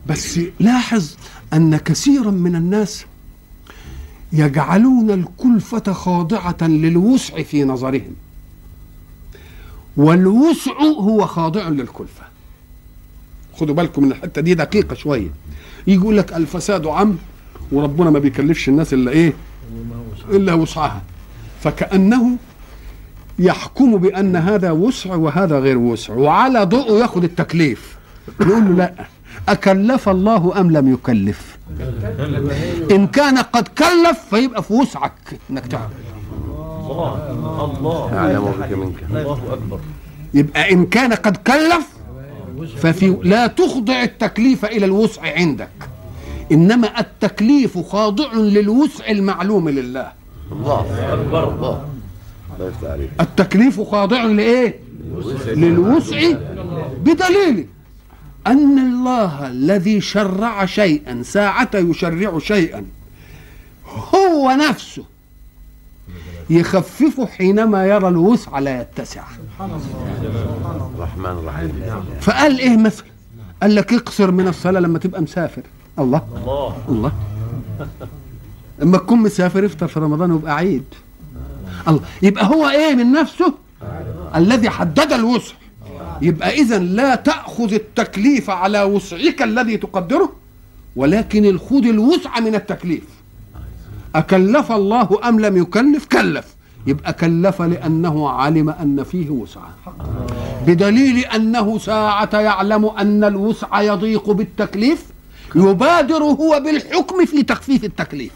بس 0.07 0.41
لاحظ 0.61 1.15
أن 1.53 1.77
كثيرا 1.77 2.31
من 2.31 2.57
الناس 2.57 3.07
يجعلون 4.33 5.11
الكلفة 5.11 5.93
خاضعة 5.93 6.57
للوسع 6.63 7.43
في 7.43 7.65
نظرهم. 7.65 8.15
والوسع 9.97 10.83
هو 10.83 11.27
خاضع 11.27 11.69
للكلفة. 11.69 12.23
خدوا 13.55 13.75
بالكم 13.75 14.05
من 14.05 14.13
الحتة 14.13 14.43
دي 14.43 14.55
دقيقة 14.55 14.95
شوية. 14.95 15.29
يجي 15.87 16.01
يقول 16.01 16.17
لك 16.17 16.33
الفساد 16.33 16.87
عم 16.87 17.17
وربنا 17.73 18.11
ما 18.11 18.19
بيكلفش 18.19 18.69
الناس 18.69 18.95
إلا 18.95 19.11
إيه؟ 19.11 19.33
إلا 20.31 20.55
وسعها. 20.55 21.03
فكأنه 21.61 22.37
يحكم 23.39 23.97
بأن 23.97 24.37
هذا 24.37 24.71
وسع 24.71 25.15
وهذا 25.15 25.59
غير 25.59 25.79
وسع 25.79 26.15
وعلى 26.15 26.65
ضوءه 26.65 26.93
ياخد 26.93 27.25
التكليف. 27.25 27.97
يقول 28.41 28.65
له 28.65 28.71
لا 28.71 28.95
أكلف 29.49 30.09
الله 30.09 30.61
أم 30.61 30.71
لم 30.71 30.93
يكلف؟ 30.93 31.59
إن 32.91 33.07
كان 33.07 33.39
قد 33.39 33.69
كلف 33.69 34.19
فيبقى 34.31 34.63
في 34.63 34.73
وسعك 34.73 35.13
إنك 35.51 35.67
تعمل 35.67 35.89
الله. 36.91 37.65
الله 37.65 38.19
أعلم 38.19 38.45
بك 38.45 38.73
منك. 38.73 39.03
الله 39.11 39.41
أكبر. 39.53 39.79
يبقى 40.35 40.73
إن 40.73 40.87
كان 40.87 41.13
قد 41.13 41.37
كلف 41.37 41.87
ففي 42.77 43.17
لا 43.23 43.47
تخضع 43.47 44.03
التكليف 44.03 44.65
إلى 44.65 44.87
الوسع 44.87 45.23
عندك. 45.23 45.69
إنما 46.53 47.01
التكليف 47.01 47.79
خاضع 47.79 48.33
للوسع 48.33 49.11
المعلوم 49.11 49.69
لله. 49.69 50.13
الله 50.53 51.13
أكبر 51.13 51.55
الله. 51.55 51.85
التكليف 53.21 53.81
خاضع 53.81 54.23
لإيه؟ 54.23 54.81
للوسع 55.47 56.33
بدليل. 57.05 57.67
أن 58.47 58.79
الله 58.79 59.47
الذي 59.47 60.01
شرع 60.01 60.67
شيئا 60.67 61.23
ساعة 61.23 61.71
يشرع 61.75 62.39
شيئا 62.39 62.85
هو 64.15 64.51
نفسه 64.51 65.05
يخففه 66.51 67.27
حينما 67.27 67.87
يرى 67.87 68.09
الوسع 68.09 68.59
لا 68.59 68.81
يتسع. 68.81 69.23
الرحمن 70.95 71.27
الرحيم. 71.27 71.83
فقال 72.21 72.59
إيه 72.59 72.77
مثلا 72.77 73.07
قال 73.63 73.75
لك 73.75 73.93
اقصر 73.93 74.31
من 74.31 74.49
الصلاة 74.49 74.81
لما 74.81 74.99
تبقى 74.99 75.23
مسافر. 75.23 75.63
الله. 75.99 76.23
الله. 76.37 76.77
الله. 76.89 77.13
لما 78.79 78.99
تكون 78.99 79.19
مسافر 79.19 79.67
افطر 79.67 79.89
في 79.89 80.01
رمضان 80.01 80.31
ويبقى 80.31 80.57
عيد. 80.57 80.85
الله. 81.89 82.01
يبقى 82.23 82.47
هو 82.47 82.69
إيه 82.69 82.95
من 82.95 83.13
نفسه؟ 83.13 83.55
الذي 84.37 84.71
حدد 84.71 85.13
الوسع. 85.13 85.55
يبقى 86.23 86.51
اذا 86.51 86.79
لا 86.79 87.15
تأخذ 87.15 87.73
التكليف 87.75 88.51
على 88.51 88.83
وسعك 88.83 89.43
الذي 89.43 89.77
تقدره 89.77 90.33
ولكن 90.97 91.45
الخذ 91.45 91.85
الوسع 91.87 92.41
من 92.41 92.55
التكليف. 92.55 93.05
أكلف 94.15 94.73
الله 94.73 95.29
أم 95.29 95.41
لم 95.41 95.57
يكلف؟ 95.57 96.07
كلف. 96.07 96.57
يبقى 96.87 97.13
كلف 97.13 97.63
لأنه 97.63 98.29
علم 98.31 98.69
أن 98.69 99.03
فيه 99.05 99.31
وسعه 99.31 99.75
بدليل 100.67 101.19
أنه 101.19 101.79
ساعة 101.79 102.31
يعلم 102.33 102.85
أن 102.85 103.25
الوسع 103.25 103.83
يضيق 103.83 104.31
بالتكليف 104.31 105.07
يبادر 105.55 106.23
هو 106.23 106.61
بالحكم 106.65 107.25
في 107.25 107.43
تخفيف 107.43 107.85
التكليف. 107.85 108.33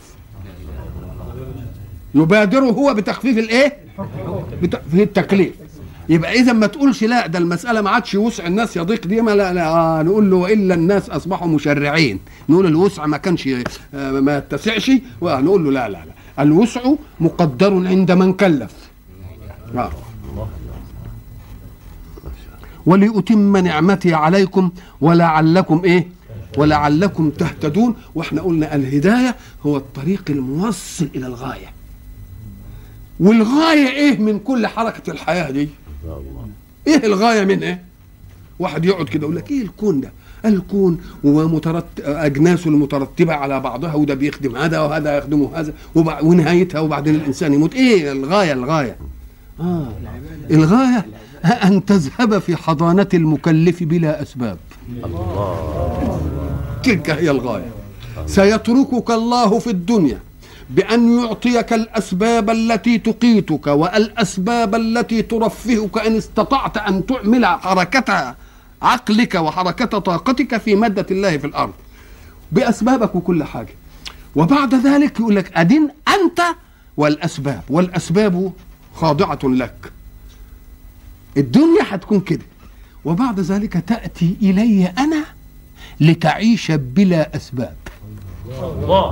يبادر 2.15 2.65
هو 2.65 2.95
بتخفيف 2.95 3.39
الإيه؟ 3.39 3.77
في 4.91 5.03
التكليف. 5.03 5.55
يبقى 6.09 6.33
إذا 6.33 6.53
ما 6.53 6.67
تقولش 6.67 7.05
لا 7.05 7.27
ده 7.27 7.39
المسألة 7.39 7.81
ما 7.81 7.91
عادش 7.91 8.15
وسع 8.15 8.47
الناس 8.47 8.77
يضيق 8.77 9.07
دي 9.07 9.21
ما 9.21 9.31
لا, 9.31 9.53
لا 9.53 9.67
آه 9.69 10.03
نقول 10.03 10.31
له 10.31 10.37
والا 10.37 10.75
الناس 10.75 11.11
أصبحوا 11.11 11.49
مشرعين. 11.49 12.19
نقول 12.49 12.67
الوسع 12.67 13.07
ما 13.07 13.17
كانش 13.17 13.49
آه 13.95 14.11
ما 14.11 14.39
يتسعش 14.39 14.91
ونقول 15.21 15.65
له 15.65 15.71
لا 15.71 15.89
لا 15.89 15.99
لا. 16.05 16.43
الوسع 16.43 16.81
مقدر 17.21 17.87
عند 17.89 18.13
من 18.13 18.33
كلف. 18.33 18.71
آه. 19.77 19.91
ولأتم 22.87 23.57
نعمتي 23.57 24.15
عليكم 24.15 24.71
ولعلكم 25.01 25.83
إيه؟ 25.85 26.09
ولعلكم 26.59 27.31
تهتدون. 27.31 27.97
وإحنا 28.15 28.43
قلنا 28.43 28.75
الهداية 28.75 29.37
هو 29.67 29.77
الطريق 29.77 30.23
الموصل 30.31 31.09
إلى 31.15 31.27
الغاية. 31.27 31.67
والغاية 33.21 33.89
إيه 33.89 34.19
من 34.19 34.39
كل 34.39 34.67
حركة 34.67 35.11
الحياة 35.11 35.51
دي؟ 35.51 35.69
إيه 36.87 37.07
الغاية 37.07 37.45
من 37.45 37.63
إيه؟ 37.63 37.83
واحد 38.59 38.85
يقعد 38.85 39.07
كده 39.07 39.23
يقول 39.23 39.37
لك 39.37 39.51
إيه 39.51 39.63
الكون 39.63 40.01
ده؟ 40.01 40.13
الكون 40.45 40.99
ومترتب 41.25 42.05
اجناسه 42.05 42.71
المترتبة 42.71 43.33
على 43.33 43.61
بعضها 43.61 43.95
وده 43.95 44.15
بيخدم 44.15 44.57
هذا 44.57 44.81
وهذا 44.81 45.19
يخدمه 45.19 45.51
هذا 45.55 45.73
وبع... 45.95 46.21
ونهايتها 46.21 46.81
وبعدين 46.81 47.15
الإنسان 47.15 47.53
يموت. 47.53 47.75
إيه 47.75 48.13
الغاية 48.13 48.53
الغاية؟ 48.53 48.97
آه 49.61 49.89
الغاية 50.51 51.07
أن 51.45 51.85
تذهب 51.85 52.39
في 52.39 52.57
حضانة 52.57 53.09
المكلف 53.15 53.83
بلا 53.83 54.23
أسباب. 54.23 54.59
الله. 55.05 56.21
تلك 56.85 57.11
هي 57.11 57.31
الغاية. 57.31 57.73
سيتركك 58.27 59.11
الله 59.11 59.59
في 59.59 59.71
الدنيا. 59.71 60.19
بأن 60.71 61.19
يعطيك 61.19 61.73
الأسباب 61.73 62.51
التي 62.51 62.99
تقيتك 62.99 63.67
والأسباب 63.67 64.75
التي 64.75 65.23
ترفهك 65.23 65.99
إن 65.99 66.17
استطعت 66.17 66.77
أن 66.77 67.07
تعمل 67.07 67.47
حركة 67.47 68.35
عقلك 68.83 69.35
وحركة 69.35 69.99
طاقتك 69.99 70.57
في 70.57 70.75
مادة 70.75 71.07
الله 71.11 71.37
في 71.39 71.47
الأرض. 71.47 71.73
بأسبابك 72.53 73.15
وكل 73.15 73.45
حاجة. 73.45 73.75
وبعد 74.37 74.75
ذلك 74.75 75.21
يقول 75.21 75.37
لك 75.37 75.57
أدين 75.57 75.89
أنت 76.09 76.41
والأسباب 76.97 77.63
والأسباب 77.69 78.53
خاضعة 78.95 79.39
لك. 79.45 79.93
الدنيا 81.37 81.83
هتكون 81.89 82.21
كده. 82.21 82.45
وبعد 83.05 83.41
ذلك 83.41 83.73
تأتي 83.73 84.37
إلي 84.43 84.87
أنا 84.99 85.25
لتعيش 86.01 86.71
بلا 86.71 87.37
أسباب. 87.37 87.77
الله. 88.49 89.11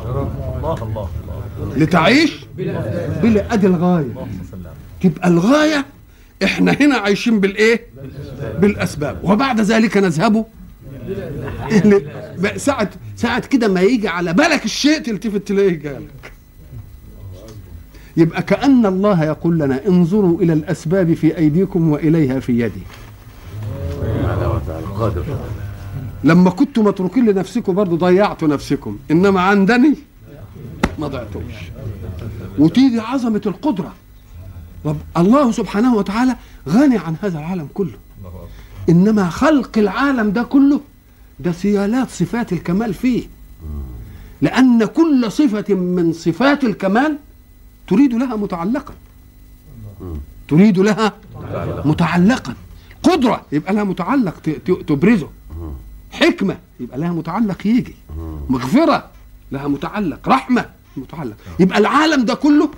الله 0.59 0.83
الله 0.83 1.09
لتعيش 1.77 2.47
بلا 3.23 3.55
أدي 3.55 3.67
الغاية. 3.67 4.27
تبقى 5.01 5.29
الغاية؟ 5.29 5.87
إحنا 6.45 6.73
هنا 6.81 6.97
عايشين 6.97 7.41
بالإيه؟ 7.41 7.87
بالأسباب. 8.59 9.21
وبعد 9.25 9.61
ذلك 9.61 9.97
نذهب 9.97 10.47
ساعة 12.57 12.91
ساعة 13.17 13.47
كده 13.47 13.69
ما 13.69 13.81
يجي 13.81 14.09
على 14.09 14.33
بالك 14.33 14.65
الشيء 14.65 14.99
تلتفت 14.99 15.49
تلاقيه 15.49 15.75
جالك. 15.75 16.33
يبقى 18.17 18.43
كأن 18.43 18.87
الله 18.87 19.25
يقول 19.25 19.59
لنا 19.59 19.87
انظروا 19.89 20.41
إلى 20.41 20.53
الأسباب 20.53 21.15
في 21.15 21.37
أيديكم 21.39 21.91
وإليها 21.91 22.41
في 22.41 22.61
يدي. 22.61 22.83
لما 26.25 26.51
كنتم 26.51 26.85
متروكين 26.85 27.27
لنفسكم 27.27 27.75
برضو 27.75 27.97
ضيعتوا 27.97 28.49
نفسكم. 28.49 28.99
إنما 29.11 29.41
عندني 29.41 29.95
ما 30.99 31.09
ضيعتوش. 31.09 31.55
وتيجي 32.59 33.01
عظمة 33.01 33.43
القدرة. 33.47 33.95
رب 34.87 34.97
الله 35.17 35.53
سبحانه 35.53 35.95
وتعالى 35.95 36.37
غني 36.69 36.99
عن 36.99 37.17
هذا 37.23 37.39
العالم 37.39 37.69
كله. 37.75 37.99
إنما 38.89 39.31
خلق 39.31 39.79
العالم 39.79 40.31
ده 40.31 40.43
كله 40.43 40.81
ده 41.41 41.53
سيالات 41.53 42.11
صفات 42.11 42.53
الكمال 42.53 42.95
فيه. 42.95 43.23
لأن 44.43 44.85
كل 44.85 45.33
صفة 45.33 45.75
من 45.75 46.13
صفات 46.13 46.65
الكمال 46.65 47.19
تريد 47.89 48.15
لها 48.15 48.37
متعلقا. 48.37 48.95
تريد 50.49 50.79
لها 50.79 51.13
متعلقا. 51.85 52.55
قدرة 53.03 53.43
يبقى 53.53 53.75
لها 53.75 53.85
متعلق 53.85 54.35
تبرزه. 54.87 55.29
حكمة. 56.13 56.59
يبقى 56.81 56.99
لها 56.99 57.13
متعلق 57.13 57.67
يجي. 57.67 57.95
مغفرة. 58.49 59.11
لها 59.53 59.69
متعلق. 59.69 60.29
رحمة. 60.29 60.65
متعلق. 60.97 61.37
يبقى 61.61 61.79
العالم 61.79 62.25
ده 62.25 62.35
كله 62.35 62.71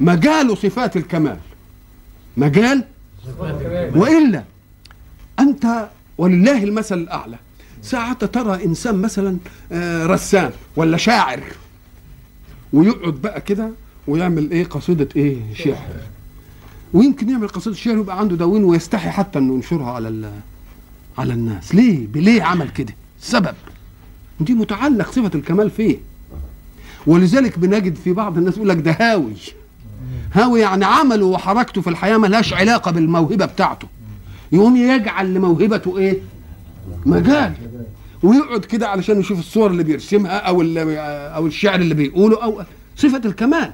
مجال 0.00 0.58
صفات 0.58 0.96
الكمال. 0.96 1.38
مجال 2.36 2.84
وإلا 3.96 4.44
أنت 5.40 5.88
ولله 6.18 6.64
المثل 6.64 6.98
الأعلى. 6.98 7.36
ساعة 7.82 8.26
ترى 8.26 8.64
إنسان 8.64 8.94
مثلا 9.02 9.36
آه، 9.72 10.06
رسام 10.06 10.50
ولا 10.76 10.96
شاعر 10.96 11.40
ويقعد 12.72 13.14
بقى 13.14 13.40
كده 13.40 13.70
ويعمل 14.06 14.50
إيه؟ 14.50 14.64
قصيدة 14.64 15.08
إيه؟ 15.16 15.54
شعر. 15.54 15.86
ويمكن 16.92 17.30
يعمل 17.30 17.48
قصيدة 17.48 17.76
شعر 17.76 17.96
ويبقى 17.96 18.18
عنده 18.18 18.36
دواوين 18.36 18.64
ويستحي 18.64 19.10
حتى 19.10 19.38
إنه 19.38 19.54
ينشرها 19.54 19.90
على 19.92 20.30
على 21.20 21.32
الناس. 21.32 21.74
ليه؟ 21.74 22.06
ليه 22.14 22.42
عمل 22.42 22.68
كده؟ 22.68 22.94
السبب 23.22 23.54
دي 24.40 24.54
متعلق 24.54 25.10
صفة 25.12 25.30
الكمال 25.34 25.70
فيه. 25.70 25.96
ولذلك 27.06 27.58
بنجد 27.58 27.94
في 27.94 28.12
بعض 28.12 28.38
الناس 28.38 28.56
يقول 28.56 28.68
لك 28.68 28.76
ده 28.76 28.96
هاوي. 29.00 29.32
هاوي 30.32 30.60
يعني 30.60 30.84
عمله 30.84 31.26
وحركته 31.26 31.80
في 31.80 31.90
الحياة 31.90 32.16
ملهاش 32.18 32.52
علاقة 32.52 32.90
بالموهبة 32.90 33.44
بتاعته. 33.46 33.88
يقوم 34.52 34.76
يجعل 34.76 35.34
لموهبته 35.34 35.98
إيه؟ 35.98 36.18
مجال. 37.06 37.52
ويقعد 38.22 38.64
كده 38.64 38.88
علشان 38.88 39.20
يشوف 39.20 39.38
الصور 39.38 39.70
اللي 39.70 39.84
بيرسمها 39.84 40.36
أو 40.36 40.60
اللي 40.60 40.98
أو 41.34 41.46
الشعر 41.46 41.80
اللي 41.80 41.94
بيقوله 41.94 42.42
أو 42.42 42.62
صفة 42.96 43.20
الكمال. 43.24 43.72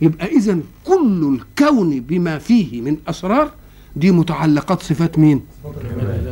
يبقى 0.00 0.26
اذا 0.26 0.58
كل 0.84 1.38
الكون 1.38 2.00
بما 2.00 2.38
فيه 2.38 2.80
من 2.80 2.96
أسرار 3.08 3.50
دي 3.96 4.10
متعلقات 4.10 4.82
صفات 4.82 5.18
مين؟ 5.18 5.40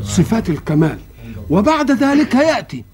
صفات 0.03 0.50
الكمال. 0.50 0.98
وبعد 1.50 1.90
ذلك 1.90 2.35
ياتي 2.35 2.85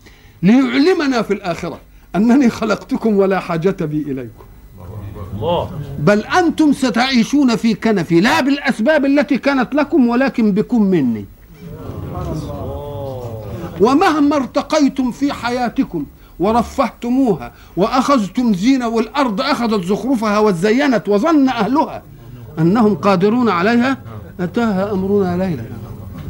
ليعلمنا 0.42 1.22
في 1.22 1.34
الآخرة 1.34 1.80
أنني 2.16 2.50
خلقتكم 2.50 3.16
ولا 3.16 3.40
حاجة 3.40 3.84
بي 3.84 4.28
الله. 5.34 5.70
بل 5.98 6.20
أنتم 6.20 6.72
ستعيشون 6.72 7.56
في 7.56 7.74
كنفي 7.74 8.20
لا 8.20 8.40
بالأسباب 8.40 9.04
التي 9.04 9.38
كانت 9.38 9.74
لكم 9.74 10.08
ولكن 10.08 10.52
بكم 10.52 10.82
مني. 10.82 11.24
ومهما 13.80 14.36
ارتقيتم 14.36 15.10
في 15.10 15.32
حياتكم 15.32 16.04
ورفهتموها 16.38 17.52
وأخذتم 17.76 18.54
زينة 18.54 18.88
والأرض 18.88 19.40
أخذت 19.40 19.84
زخرفها 19.84 20.38
وزينت 20.38 21.08
وظن 21.08 21.48
أهلها 21.48 22.02
أنهم 22.58 22.94
قادرون 22.94 23.48
عليها 23.48 23.98
أتاها 24.40 24.92
أمرنا 24.92 25.36
ليلا. 25.44 25.64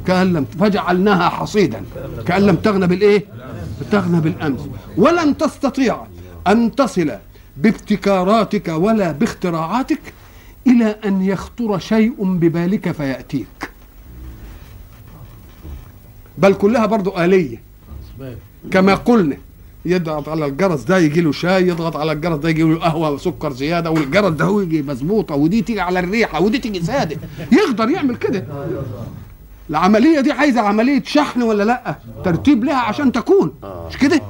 كأن 0.07 0.33
لم 0.33 0.45
فجعلناها 0.45 1.29
حصيدا. 1.29 1.85
كأن 2.27 2.43
لم 2.43 2.57
تغن 2.57 2.87
بالايه؟ 2.87 3.25
تغنى 3.93 4.21
بالامس 4.21 4.61
ولن 4.97 5.37
تستطيع 5.37 6.07
أن 6.47 6.75
تصل 6.75 7.13
بابتكاراتك 7.57 8.69
ولا 8.69 9.13
باختراعاتك 9.13 10.01
إلى 10.67 10.97
أن 11.05 11.23
يخطر 11.23 11.79
شيء 11.79 12.25
ببالك 12.25 12.93
فيأتيك. 12.93 13.71
بل 16.39 16.55
كلها 16.55 16.87
برضو 16.87 17.11
آلية. 17.19 17.63
كما 18.71 18.95
قلنا. 18.95 19.37
يضغط 19.85 20.29
على 20.29 20.47
الجرس 20.47 20.83
ده 20.83 20.99
يجي 20.99 21.21
له 21.21 21.33
شاي 21.33 21.69
يضغط 21.69 21.97
على 21.97 22.13
الجرس 22.13 22.39
ده 22.39 22.49
يجي 22.49 22.63
له 22.63 22.79
قهوة 22.79 23.11
وسكر 23.11 23.53
زيادة 23.53 23.91
والجرس 23.91 24.33
ده 24.33 24.45
هو 24.45 24.61
يجي 24.61 24.83
مظبوطه 24.83 25.35
ودي 25.35 25.63
تيجي 25.63 25.81
على 25.81 26.01
الريحة 26.01 26.41
ودي 26.41 26.59
تيجي 26.59 26.83
ساده 26.83 27.17
يقدر 27.53 27.89
يعمل 27.91 28.17
كده. 28.17 28.45
العملية 29.71 30.21
دي 30.21 30.33
عايزة 30.33 30.61
عملية 30.61 31.03
شحن 31.07 31.43
ولا 31.43 31.63
لأ؟ 31.63 31.99
ترتيب 32.25 32.65
لها 32.65 32.77
عشان 32.81 33.13
تكون. 33.13 33.53
مش 33.89 33.97
كده؟ 33.99 34.23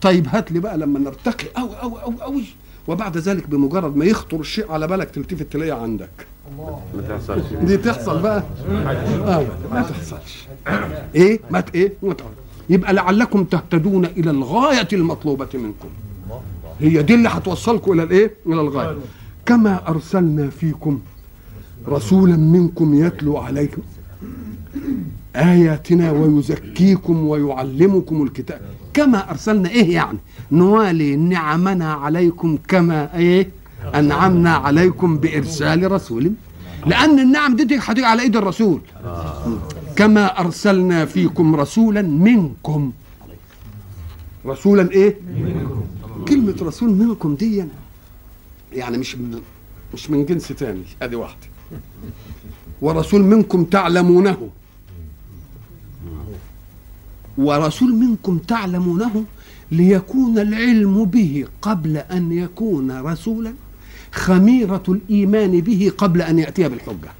طيب 0.00 0.26
هات 0.28 0.52
لي 0.52 0.60
بقى 0.60 0.78
لما 0.78 0.98
نرتقي. 0.98 1.46
قوي 1.56 1.76
قوي 1.76 2.00
قوي 2.02 2.14
قوي 2.20 2.44
وبعد 2.88 3.18
ذلك 3.18 3.46
بمجرد 3.48 3.96
ما 3.96 4.04
يخطر 4.04 4.40
الشيء 4.40 4.72
على 4.72 4.86
بالك 4.86 5.10
تلتفت 5.10 5.52
تلاقيه 5.52 5.72
عندك. 5.72 6.26
ما 6.58 7.02
تحصلش. 7.08 7.44
دي 7.62 7.76
تحصل 7.76 8.22
بقى. 8.22 8.42
آه 9.26 9.46
ما 9.72 9.82
تحصلش. 9.82 10.46
إيه؟ 11.14 11.40
ما 11.50 11.64
إيه؟ 11.74 11.92
ما 12.02 12.14
تحصل. 12.14 12.30
يبقى 12.70 12.92
لعلكم 12.94 13.44
تهتدون 13.44 14.04
إلى 14.04 14.30
الغاية 14.30 14.88
المطلوبة 14.92 15.48
منكم. 15.54 15.88
هي 16.80 17.02
دي 17.02 17.14
اللي 17.14 17.28
هتوصلكم 17.28 17.92
إلى 17.92 18.02
الإيه؟ 18.02 18.34
إلى 18.46 18.60
الغاية. 18.60 18.96
كما 19.46 19.88
أرسلنا 19.88 20.50
فيكم 20.50 21.00
رسولا 21.88 22.36
منكم 22.36 22.94
يتلو 22.94 23.36
عليكم 23.36 23.82
آياتنا 25.36 26.10
ويزكيكم 26.10 27.26
ويعلمكم 27.26 28.22
الكتاب. 28.22 28.60
كما 28.94 29.30
أرسلنا 29.30 29.68
إيه 29.68 29.94
يعني؟ 29.94 30.18
نوالي 30.52 31.16
نعمنا 31.16 31.92
عليكم 31.92 32.58
كما 32.68 33.16
إيه؟ 33.16 33.48
أنعمنا 33.94 34.50
عليكم 34.50 35.18
بإرسال 35.18 35.92
رسول. 35.92 36.32
لأن 36.86 37.18
النعم 37.18 37.56
دي 37.56 37.78
هتيجي 37.78 38.04
على 38.06 38.22
إيد 38.22 38.36
الرسول. 38.36 38.80
كما 39.96 40.40
أرسلنا 40.40 41.04
فيكم 41.04 41.56
رسولا 41.56 42.02
منكم. 42.02 42.92
رسولا 44.46 44.90
إيه؟ 44.90 45.16
كلمة 46.28 46.56
رسول 46.62 46.90
منكم 46.90 47.34
دي 47.34 47.64
يعني 48.72 48.98
مش 48.98 49.16
من 49.16 49.40
مش 49.94 50.10
من 50.10 50.26
جنس 50.26 50.48
تاني. 50.48 50.82
أدي 51.02 51.16
واحدة. 51.16 51.46
ورسول 52.82 53.22
منكم 53.22 53.64
تعلمونه. 53.64 54.50
ورسول 57.38 57.94
منكم 57.94 58.38
تعلمونه 58.38 59.24
ليكون 59.70 60.38
العلم 60.38 61.04
به 61.04 61.46
قبل 61.62 61.96
أن 61.96 62.32
يكون 62.32 63.00
رسولا. 63.00 63.54
خميرة 64.12 64.82
الإيمان 64.88 65.60
به 65.60 65.92
قبل 65.98 66.22
أن 66.22 66.38
يأتي 66.38 66.68
بالحجة. 66.68 67.12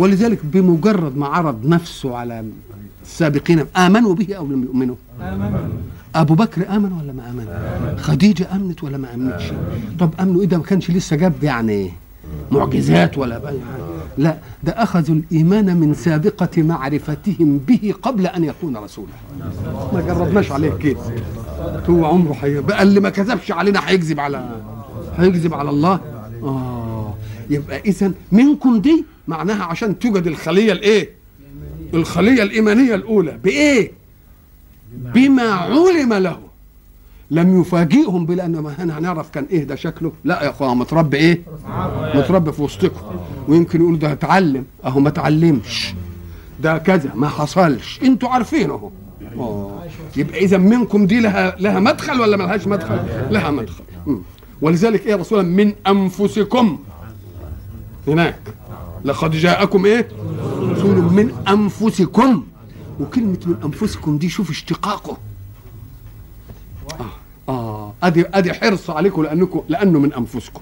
ولذلك 0.00 0.38
بمجرد 0.44 1.16
ما 1.16 1.26
عرض 1.26 1.66
نفسه 1.66 2.16
على 2.16 2.44
السابقين 3.02 3.64
آمنوا 3.76 4.14
به 4.14 4.34
أو 4.34 4.46
لم 4.46 4.62
يؤمنوا. 4.62 4.96
أبو 6.14 6.34
بكر 6.34 6.76
آمن 6.76 6.92
ولا 6.92 7.12
ما 7.12 7.30
آمن؟ 7.30 7.46
خديجة 7.98 8.46
آمنت 8.56 8.84
ولا 8.84 8.98
ما 8.98 9.14
آمنتش؟ 9.14 9.44
طب 9.98 10.10
آمنوا 10.20 10.40
إيه 10.40 10.46
ده؟ 10.48 10.56
ما 10.58 10.64
كانش 10.64 10.90
لسه 10.90 11.16
جاب 11.16 11.32
يعني 11.42 11.92
معجزات 12.50 13.18
ولا 13.18 13.38
بأي 13.38 13.58
حاجة. 13.72 13.84
لا 14.18 14.36
ده 14.64 14.72
أخذوا 14.72 15.16
الإيمان 15.16 15.76
من 15.76 15.94
سابقة 15.94 16.62
معرفتهم 16.62 17.58
به 17.58 17.94
قبل 18.02 18.26
أن 18.26 18.44
يكون 18.44 18.76
رسولا. 18.76 19.08
ما 19.92 20.00
جربناش 20.00 20.52
عليه 20.52 20.70
كده. 20.70 20.96
هو 21.90 22.04
عمره 22.04 22.32
حي... 22.32 22.60
بقى 22.60 22.82
اللي 22.82 23.00
ما 23.00 23.10
كذبش 23.10 23.52
علينا 23.52 23.80
هيكذب 23.88 24.20
على 24.20 24.60
هيكذب 25.18 25.54
على 25.54 25.70
الله؟ 25.70 26.00
آه. 26.42 27.14
يبقى 27.50 27.80
اذا 27.80 28.12
منكم 28.32 28.80
دي 28.80 29.04
معناها 29.30 29.64
عشان 29.64 29.98
توجد 29.98 30.26
الخلية 30.26 30.72
الإيه؟ 30.72 31.10
الخلية 31.94 32.42
الإيمانية 32.42 32.94
الأولى. 32.94 33.38
بإيه؟ 33.44 33.92
بما 34.94 35.42
علم. 35.42 36.12
له. 36.14 36.38
لم 37.30 37.60
يفاجئهم 37.60 38.26
بلان 38.26 38.58
ما 38.58 38.74
هنا 38.78 38.98
هنعرف 38.98 39.30
كان 39.30 39.46
إيه 39.50 39.64
ده 39.64 39.74
شكله. 39.74 40.12
لا 40.24 40.42
يا 40.42 40.50
اخويا 40.50 40.74
متربي 40.74 41.16
إيه؟ 41.16 41.42
متربي 42.14 42.52
في 42.52 42.62
وسطكم. 42.62 43.00
ويمكن 43.48 43.80
يقول 43.80 43.98
ده 43.98 44.12
اتعلم. 44.12 44.64
أهو 44.84 45.00
ما 45.00 45.08
اتعلمش. 45.08 45.94
ده 46.60 46.78
كذا 46.78 47.10
ما 47.14 47.28
حصلش. 47.28 48.00
أنتوا 48.02 48.28
عارفين 48.28 48.70
أهو. 48.70 48.90
آه. 49.38 49.84
يبقى 50.16 50.38
إذا 50.38 50.56
منكم 50.58 51.06
دي 51.06 51.20
لها 51.20 51.56
لها 51.58 51.80
مدخل 51.80 52.20
ولا 52.20 52.36
ملهاش 52.36 52.66
مدخل؟ 52.66 53.00
لها 53.30 53.50
مدخل. 53.50 53.84
ولذلك 54.62 55.06
إيه 55.06 55.14
رسولا 55.14 55.42
من 55.42 55.72
أنفسكم. 55.86 56.78
هناك. 58.06 58.40
لقد 59.04 59.30
جاءكم 59.30 59.84
إيه؟ 59.84 60.08
رسول 60.58 60.96
من 60.96 61.44
أنفسكم. 61.48 62.44
وكلمة 63.00 63.38
من 63.46 63.56
أنفسكم 63.64 64.18
دي 64.18 64.28
شوف 64.28 64.50
اشتقاقه. 64.50 65.18
آه 67.00 67.10
آه 67.48 67.94
أدي 68.02 68.24
أدي 68.26 68.52
حرص 68.52 68.90
عليكم 68.90 69.22
لأنكم 69.22 69.62
لأنه 69.68 69.98
من 69.98 70.12
أنفسكم. 70.12 70.60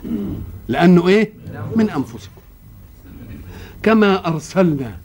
لأنه 0.68 1.09
إيه؟ 1.09 1.33
من 1.77 1.90
أنفسكم. 1.90 2.40
كما 3.83 4.29
أرسلنا 4.29 4.96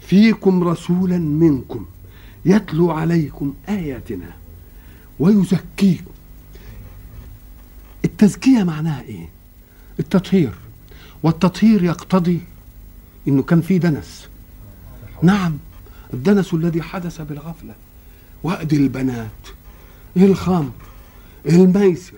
فيكم 0.00 0.68
رسولا 0.68 1.18
منكم 1.18 1.86
يتلو 2.44 2.90
عليكم 2.90 3.54
آياتنا 3.68 4.30
ويزكيكم. 5.18 6.10
التزكية 8.04 8.62
معناها 8.64 9.02
إيه؟ 9.02 9.28
التطهير. 10.00 10.52
والتطهير 11.24 11.84
يقتضي 11.84 12.40
إنه 13.28 13.42
كان 13.42 13.60
في 13.60 13.78
دنس. 13.78 14.28
نعم 15.22 15.56
الدنس 16.14 16.54
الذي 16.54 16.82
حدث 16.82 17.20
بالغفلة. 17.20 17.74
وأد 18.42 18.72
البنات 18.72 19.28
الخمر؟ 20.16 20.70
الميسر؟ 21.46 22.16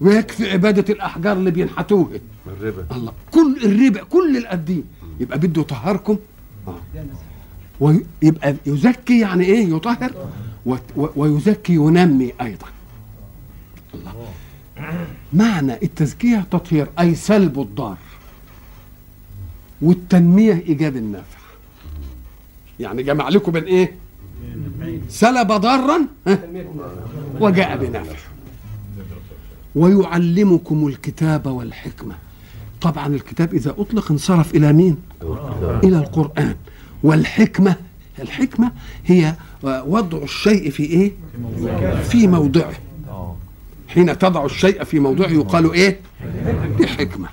ويكفي 0.00 0.50
عبادة 0.50 0.94
الأحجار 0.94 1.36
اللي 1.36 1.50
بينحتوها 1.50 2.10
الربا. 2.46 2.86
الله 2.92 3.12
كل 3.30 3.56
الربا 3.64 4.02
كل 4.02 4.36
القديم. 4.36 4.84
يبقى 5.20 5.38
بده 5.38 5.60
يطهركم. 5.60 6.16
آه. 6.68 6.80
ويبقى 7.80 8.56
يزكي 8.66 9.20
يعني 9.20 9.44
إيه؟ 9.44 9.74
يطهر. 9.74 10.28
ويزكي 10.96 11.74
ينمي 11.74 12.32
أيضا. 12.40 12.66
الله. 13.94 14.12
معنى 15.32 15.72
التزكية 15.82 16.46
تطهير 16.50 16.88
أي 17.00 17.14
سلب 17.14 17.60
الضار. 17.60 17.98
والتنمية 19.82 20.52
ايجاد 20.52 20.96
النافع 20.96 21.38
يعني 22.80 23.02
جمع 23.02 23.28
لكم 23.28 23.52
بين 23.52 23.64
إيه 23.64 23.94
سلب 25.08 25.52
ضارا 25.52 26.06
وجاء 27.40 27.76
بنافع 27.76 28.16
ويعلمكم 29.74 30.86
الكتاب 30.86 31.46
والحكمة. 31.46 32.14
طبعا 32.80 33.06
الكتاب 33.06 33.54
إذا 33.54 33.70
أطلق 33.78 34.10
انصرف 34.10 34.54
إلى 34.54 34.72
مين؟ 34.72 34.96
إلى 35.84 35.98
القرآن. 35.98 36.54
والحكمة 37.02 37.76
الحكمة 38.18 38.72
هي 39.06 39.34
وضع 39.64 40.18
الشيء 40.18 40.70
في 40.70 40.82
إيه؟ 40.82 41.12
في 42.02 42.26
موضعه. 42.26 42.72
حين 43.88 44.18
تضع 44.18 44.44
الشيء 44.44 44.84
في 44.84 44.98
موضعه 44.98 45.28
يقال 45.28 45.72
إيه؟ 45.72 46.00
بحكمة. 46.80 47.28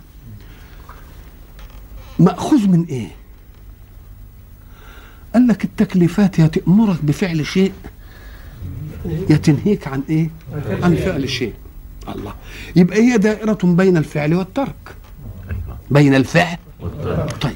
مأخوذ 2.20 2.68
من 2.68 2.86
إيه؟ 2.90 3.08
قال 5.34 5.48
لك 5.48 5.64
التكليفات 5.64 6.40
يا 6.40 6.48
تأمرك 6.48 7.06
بفعل 7.06 7.46
شيء 7.46 7.74
يا 9.30 9.36
تنهيك 9.38 9.88
عن 9.88 10.04
إيه؟ 10.10 10.30
عن 10.84 10.96
فعل 10.96 11.30
شيء. 11.30 11.54
الله. 12.16 12.34
يبقى 12.76 12.98
هي 12.98 13.18
دائرة 13.18 13.58
بين 13.64 13.98
الفعل 13.98 14.34
والترك. 14.34 14.96
بين 15.92 16.16
الفعل 16.16 16.58
طيب. 17.42 17.56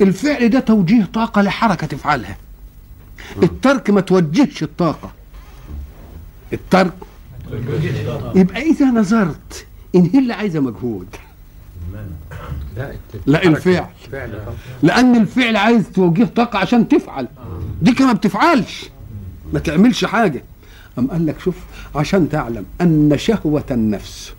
الفعل 0.00 0.48
ده 0.48 0.60
توجيه 0.60 1.04
طاقة 1.04 1.42
لحركة 1.42 1.86
تفعلها. 1.86 2.36
الترك 3.42 3.90
ما 3.90 4.00
توجهش 4.00 4.62
الطاقة. 4.62 5.12
الترك. 6.52 6.92
يبقى 8.34 8.62
إذا 8.62 8.86
نظرت 8.86 9.66
إن 9.94 10.10
هي 10.14 10.18
اللي 10.18 10.32
عايزة 10.34 10.60
مجهود. 10.60 11.06
لا 12.76 12.92
لا 13.26 13.42
الفعل. 13.44 13.86
فعلا 14.12 14.38
لأن 14.82 15.16
الفعل 15.16 15.56
عايز 15.56 15.90
توجيه 15.90 16.24
طاقة 16.24 16.58
عشان 16.58 16.88
تفعل. 16.88 17.28
دي 17.82 17.92
كما 17.92 18.12
بتفعلش. 18.12 18.90
ما 19.52 19.58
تعملش 19.58 20.04
حاجة. 20.04 20.44
أم 20.98 21.10
قال 21.10 21.26
لك 21.26 21.40
شوف 21.40 21.56
عشان 21.94 22.28
تعلم 22.28 22.64
أن 22.80 23.18
شهوة 23.18 23.64
النفس 23.70 24.32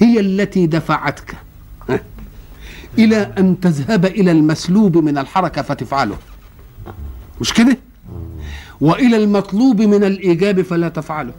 هي 0.00 0.20
التي 0.20 0.66
دفعتك 0.66 1.34
إلى 2.98 3.32
أن 3.38 3.60
تذهب 3.60 4.04
إلى 4.04 4.30
المسلوب 4.32 4.96
من 4.96 5.18
الحركة 5.18 5.62
فتفعله. 5.62 6.16
مش 7.40 7.52
كده؟ 7.52 7.76
وإلى 8.80 9.16
المطلوب 9.16 9.82
من 9.82 10.04
الإيجاب 10.04 10.62
فلا 10.62 10.88
تفعله. 10.88 11.32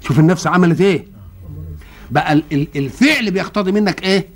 شوف 0.00 0.18
النفس 0.18 0.46
عملت 0.46 0.80
إيه؟ 0.80 1.06
بقى 2.10 2.32
ال- 2.32 2.44
ال- 2.52 2.68
الفعل 2.76 3.30
بيقتضي 3.30 3.72
منك 3.72 4.02
إيه؟ 4.02 4.26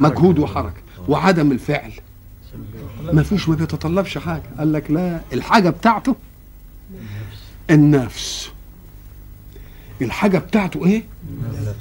مجهود 0.00 0.38
وحركة 0.38 0.80
وعدم 1.08 1.52
الفعل. 1.52 1.92
ما 3.12 3.22
فيش 3.22 3.48
ما 3.48 3.54
بيتطلبش 3.54 4.18
حاجة. 4.18 4.42
قال 4.58 4.72
لك 4.72 4.90
لا 4.90 5.20
الحاجة 5.32 5.70
بتاعته 5.70 6.16
النفس. 7.70 8.50
الحاجة 10.02 10.38
بتاعته 10.38 10.86
إيه؟ 10.86 11.04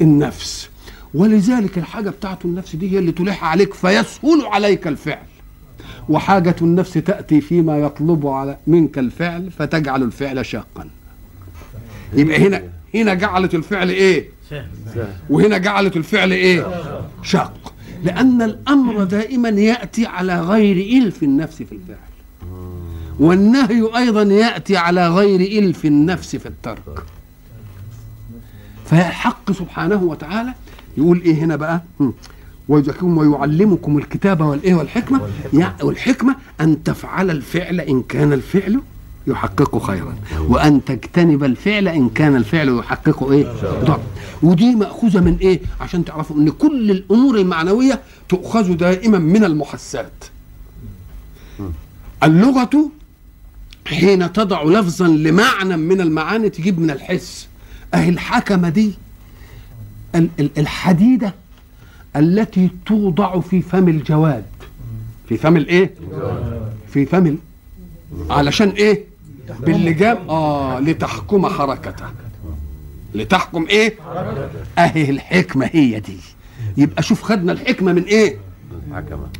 النفس. 0.01 0.69
ولذلك 1.13 1.77
الحاجة 1.77 2.09
بتاعته 2.09 2.47
النفس 2.47 2.75
دي 2.75 2.91
هي 2.91 2.99
اللي 2.99 3.11
تلح 3.11 3.43
عليك 3.43 3.73
فيسهل 3.73 4.45
عليك 4.45 4.87
الفعل. 4.87 5.25
وحاجة 6.09 6.55
النفس 6.61 6.93
تأتي 6.93 7.41
فيما 7.41 7.77
يطلب 7.79 8.27
على 8.27 8.57
منك 8.67 8.97
الفعل 8.99 9.51
فتجعل 9.51 10.03
الفعل 10.03 10.45
شاقا. 10.45 10.89
يبقى 12.13 12.47
هنا 12.47 12.63
هنا 12.95 13.13
جعلت 13.13 13.55
الفعل 13.55 13.89
إيه؟ 13.89 14.29
وهنا 15.29 15.57
جعلت 15.57 15.97
الفعل 15.97 16.31
إيه؟ 16.31 16.67
شاق. 17.23 17.73
لأن 18.03 18.41
الأمر 18.41 19.03
دائما 19.03 19.49
يأتي 19.49 20.05
على 20.05 20.41
غير 20.41 21.03
إلف 21.03 21.23
النفس 21.23 21.55
في 21.55 21.71
الفعل. 21.71 22.09
والنهي 23.19 23.89
أيضا 23.97 24.21
يأتي 24.21 24.77
على 24.77 25.07
غير 25.09 25.63
إلف 25.63 25.85
النفس 25.85 26.35
في 26.35 26.45
الترك. 26.45 27.03
فالحق 28.85 29.51
سبحانه 29.51 30.03
وتعالى. 30.03 30.53
يقول 30.97 31.21
إيه 31.21 31.33
هنا 31.33 31.55
بقى. 31.55 31.81
ويزكيكم 32.67 33.17
ويعلمكم 33.17 33.97
الكتاب 33.97 34.41
والإيه 34.41 34.75
والحكمة. 34.75 35.21
والحكمة 35.83 36.35
أن 36.61 36.83
تفعل 36.83 37.31
الفعل 37.31 37.81
إن 37.81 38.01
كان 38.01 38.33
الفعل 38.33 38.81
يحقق 39.27 39.83
خيرا. 39.83 40.15
وأن 40.39 40.85
تجتنب 40.85 41.43
الفعل 41.43 41.87
إن 41.87 42.09
كان 42.09 42.35
الفعل 42.35 42.69
يحقق 42.79 43.31
إيه؟ 43.31 43.45
ضر 43.63 43.99
ودي 44.43 44.75
مأخوذة 44.75 45.19
من 45.19 45.37
إيه؟ 45.41 45.59
عشان 45.81 46.05
تعرفوا 46.05 46.35
إن 46.37 46.49
كل 46.49 46.91
الأمور 46.91 47.37
المعنوية 47.37 48.01
تؤخذ 48.29 48.73
دائما 48.73 49.19
من 49.19 49.43
المحسات. 49.43 50.11
اللغة 52.23 52.91
حين 53.87 54.33
تضع 54.33 54.63
لفظا 54.63 55.07
لمعنى 55.07 55.77
من 55.77 56.01
المعاني 56.01 56.49
تجيب 56.49 56.79
من 56.79 56.91
الحس. 56.91 57.47
أهي 57.93 58.09
الحكمة 58.09 58.69
دي 58.69 58.93
ال- 60.15 60.29
ال- 60.39 60.51
الحديدة 60.57 61.33
التي 62.15 62.69
توضع 62.85 63.39
في 63.39 63.61
فم 63.61 63.87
الجواد. 63.89 64.45
في 65.29 65.37
فم 65.37 65.57
الإيه؟ 65.57 65.93
في 66.93 67.05
فم. 67.05 67.37
علشان 68.29 68.69
إيه؟ 68.69 69.03
باللجام؟ 69.59 70.29
آه 70.29 70.79
لتحكم 70.79 71.45
حركته. 71.47 72.05
لتحكم 73.15 73.65
إيه؟ 73.69 73.93
اهي 74.77 75.09
الحكمة 75.09 75.69
هي 75.73 75.99
دي. 75.99 76.17
يبقى 76.77 77.03
شوف 77.03 77.21
خدنا 77.21 77.51
الحكمة 77.51 77.93
من 77.93 78.03
إيه؟ 78.03 78.37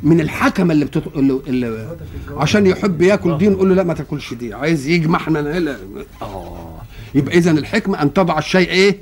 من 0.04 0.22
الحكمة 0.22 0.74
اللي, 0.74 0.86
بتط... 0.86 1.18
اللي... 1.18 1.40
اللي 1.48 1.98
عشان 2.38 2.66
يحب 2.68 3.02
ياكل 3.02 3.38
دي 3.38 3.50
نقول 3.50 3.70
له 3.70 3.76
لا 3.76 3.84
ما 3.84 3.94
تاكلش 3.94 4.34
دي 4.34 4.54
عايز 4.54 4.88
يجمع 4.88 5.18
إحنا 5.20 5.76
آه. 6.22 6.82
يبقى 7.16 7.38
اذا 7.38 7.52
الحكمة 7.52 8.02
أن 8.02 8.14
تضع 8.14 8.38
الشيء 8.38 8.70
إيه؟ 8.70 8.98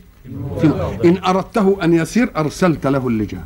في... 0.61 0.97
إن 1.05 1.17
أردته 1.23 1.77
أن 1.83 1.93
يسير 1.93 2.31
أرسلت 2.37 2.87
له 2.87 3.07
اللجام 3.07 3.45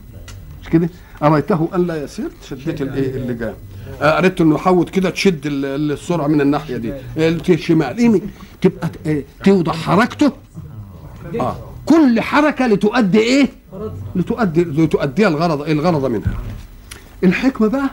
مش 0.63 0.69
كده؟ 0.69 0.89
اريته 1.24 1.70
أن 1.76 1.88
لا 1.88 2.04
يسير 2.04 2.30
شديت 2.50 2.82
الايه 2.82 3.16
اللجام 3.16 3.54
آه، 4.02 4.18
اردت 4.18 4.42
إنه 4.42 4.56
يحوط 4.56 4.90
كده 4.90 5.10
تشد 5.10 5.46
ال- 5.46 5.66
ال- 5.66 5.92
السرعة 5.92 6.28
من 6.28 6.42
الناحية 6.42 6.78
دي. 6.78 6.94
آه، 7.18 7.30
الشمال 7.50 8.00
يمين 8.00 8.22
تبقى 8.62 8.88
ت- 8.90 9.08
آه، 9.08 9.24
توضع 9.44 9.72
حركته. 9.74 10.32
آه. 11.40 11.56
كل 11.86 12.22
حركة 12.22 12.68
لتؤدي 12.68 13.20
إيه؟ 13.20 13.50
لتؤدي 14.16 14.64
لتؤدي 14.64 15.28
الغرض 15.28 15.70
الغرض 15.70 16.06
منها. 16.06 16.34
الحكمة 17.24 17.68
بقى 17.68 17.90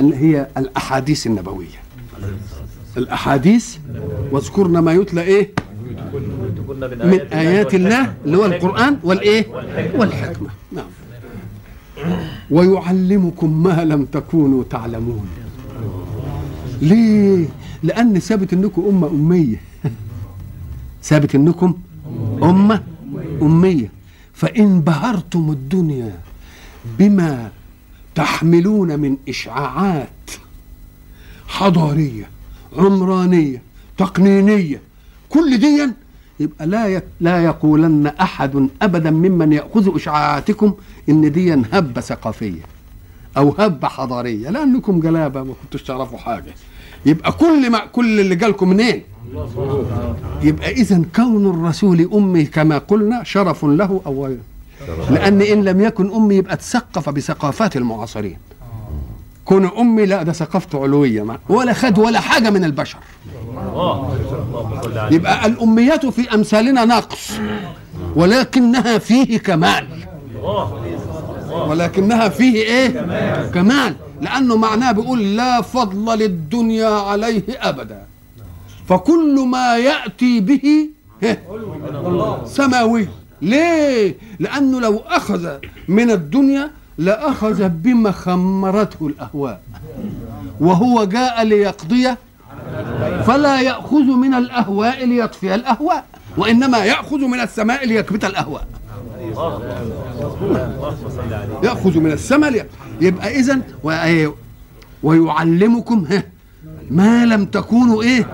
اللي 0.00 0.16
هي 0.16 0.46
الأحاديث 0.58 1.26
النبوية. 1.26 1.66
الأحاديث 2.96 3.76
واذكرن 4.32 4.78
ما 4.78 4.92
يتلى 4.92 5.20
إيه؟ 5.22 5.52
من 7.04 7.20
آيات 7.32 7.74
الله 7.74 8.14
اللي 8.24 8.36
هو 8.36 8.44
القرآن 8.46 8.98
والإيه؟ 9.04 9.46
والحكمة. 9.94 10.48
نعم 10.48 10.65
ويعلمكم 12.50 13.62
ما 13.62 13.84
لم 13.84 14.04
تكونوا 14.04 14.64
تعلمون. 14.70 15.26
ليه؟ 16.82 17.48
لأن 17.82 18.18
ثابت 18.18 18.52
إنكم 18.52 18.82
أمة 18.88 19.06
أمية. 19.08 19.60
ثابت 21.02 21.34
إنكم 21.34 21.74
أمة 22.42 22.82
أمية. 23.42 23.90
فإن 24.34 24.80
بهرتم 24.80 25.50
الدنيا 25.50 26.18
بما 26.98 27.50
تحملون 28.14 29.00
من 29.00 29.16
إشعاعات 29.28 30.30
حضارية 31.48 32.28
عمرانية 32.76 33.62
تقنينية 33.98 34.80
كل 35.28 35.58
دي 35.58 35.88
يبقى 36.40 36.66
لا 36.66 36.86
ي... 36.88 37.02
لا 37.20 37.44
يقولن 37.44 38.06
أحد 38.06 38.68
أبدا 38.82 39.10
ممن 39.10 39.52
يأخذ 39.52 39.94
إشعاعاتكم 39.96 40.74
إن 41.08 41.32
دي 41.32 41.54
هبه 41.54 42.00
ثقافية 42.00 42.60
أو 43.36 43.54
هبه 43.58 43.88
حضارية 43.88 44.50
لأنكم 44.50 45.00
جلابه 45.00 45.42
ما 45.42 45.54
كنتوش 45.62 45.82
تعرفوا 45.82 46.18
حاجة. 46.18 46.54
يبقى 47.06 47.32
كل 47.32 47.70
ما 47.70 47.78
كل 47.86 48.20
اللي 48.20 48.34
جالكم 48.34 48.68
منين؟ 48.68 49.02
يبقى 50.42 50.70
اذا 50.72 51.02
كون 51.16 51.46
الرسول 51.50 52.10
أمي 52.14 52.44
كما 52.44 52.78
قلنا 52.78 53.24
شرف 53.24 53.64
له 53.64 54.00
اولا 54.06 54.36
لأن 55.10 55.42
إن 55.42 55.64
لم 55.64 55.80
يكن 55.80 56.14
أمي 56.14 56.34
يبقى 56.34 56.56
تثقف 56.56 57.08
بثقافات 57.08 57.76
المعاصرين. 57.76 58.36
كون 59.46 59.66
أمي 59.78 60.06
لا 60.06 60.22
ده 60.22 60.32
ثقافته 60.32 60.82
علوية 60.82 61.22
ما. 61.22 61.38
ولا 61.48 61.72
خد 61.72 61.98
ولا 61.98 62.20
حاجة 62.20 62.50
من 62.50 62.64
البشر. 62.64 62.98
يبقى 65.10 65.46
الأميات 65.46 66.06
في 66.06 66.34
أمثالنا 66.34 66.84
نقص 66.84 67.32
ولكنها 68.16 68.98
فيه 68.98 69.38
كمال. 69.38 69.86
ولكنها 71.68 72.28
فيه 72.28 72.54
إيه؟ 72.54 72.88
كمال. 73.50 73.96
لأنه 74.20 74.56
معناه 74.56 74.92
بيقول 74.92 75.36
لا 75.36 75.62
فضل 75.62 76.18
للدنيا 76.18 76.88
عليه 76.88 77.42
أبدا. 77.48 78.02
فكل 78.88 79.46
ما 79.48 79.76
يأتي 79.76 80.40
به 80.40 80.88
سماوي. 82.44 83.08
ليه؟ 83.42 84.16
لأنه 84.40 84.80
لو 84.80 85.02
أخذ 85.06 85.48
من 85.88 86.10
الدنيا 86.10 86.70
لأخذ 86.98 87.68
بما 87.68 88.10
خمرته 88.10 89.06
الأهواء. 89.06 89.60
وهو 90.60 91.04
جاء 91.04 91.42
ليقضي 91.44 92.14
فلا 93.26 93.60
يأخذ 93.60 94.04
من 94.04 94.34
الأهواء 94.34 95.04
ليطفئ 95.06 95.54
الأهواء 95.54 96.04
وإنما 96.36 96.78
يأخذ 96.84 97.18
من 97.18 97.40
السماء 97.40 97.86
ليكبت 97.86 98.24
الأهواء. 98.24 98.66
يأخذ 101.62 101.98
من 101.98 102.12
السماء. 102.12 102.66
يبقى 103.00 103.28
و... 103.84 103.90
ويعلمكم 105.02 106.04
ها 106.10 106.22
ما 106.90 107.24
لم 107.24 107.44
تكونوا 107.44 108.02
إيه؟ 108.02 108.26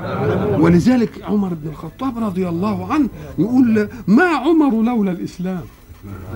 ولذلك 0.60 1.22
عمر 1.22 1.48
بن 1.48 1.68
الخطاب 1.68 2.24
رضي 2.24 2.48
الله 2.48 2.92
عنه 2.92 3.08
يقول 3.38 3.88
ما 4.06 4.24
عمر 4.24 4.82
لولا 4.82 5.12
الإسلام. 5.12 5.62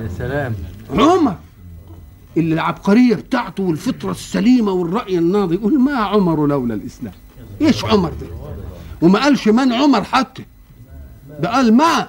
يا 0.01 0.09
سلام. 0.19 0.55
عمر 0.91 1.35
اللي 2.37 2.55
العبقرية 2.55 3.15
بتاعته 3.15 3.63
والفطرة 3.63 4.11
السليمة 4.11 4.73
والرأي 4.73 5.19
الناضي 5.19 5.55
يقول 5.55 5.81
ما 5.81 5.93
عمر 5.97 6.47
لولا 6.47 6.75
الإسلام؟ 6.75 7.13
إيش 7.63 7.85
عمر 7.85 8.09
ده؟ 8.09 8.27
وما 9.03 9.19
قالش 9.23 9.49
من 9.49 9.73
عمر 9.73 10.05
حتى. 10.05 10.45
ده 11.41 11.49
قال 11.53 11.75
ما. 11.75 12.09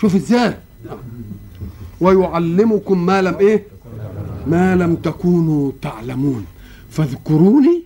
شوف 0.00 0.14
إزاي. 0.14 0.56
ويعلمكم 2.00 3.06
ما 3.06 3.22
لم 3.22 3.34
إيه؟ 3.34 3.64
ما 4.46 4.76
لم 4.76 4.94
تكونوا 4.96 5.72
تعلمون. 5.82 6.46
فاذكروني. 6.90 7.82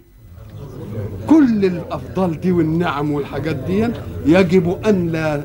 كل 1.26 1.64
الأفضال 1.64 2.40
دي 2.40 2.52
والنعم 2.52 3.10
والحاجات 3.10 3.56
دي 3.56 3.88
يجب 4.26 4.86
أن 4.86 5.08
لا 5.08 5.44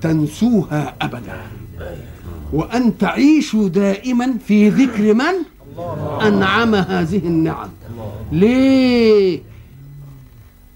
تنسوها 0.00 0.94
ابدا. 1.00 1.40
وأن 2.52 2.98
تعيشوا 2.98 3.68
دائما 3.68 4.34
في 4.46 4.68
ذكر 4.68 5.14
من؟ 5.14 5.34
أنعم 6.22 6.74
هذه 6.74 7.18
النعم. 7.18 7.68
ليه؟ 8.32 9.40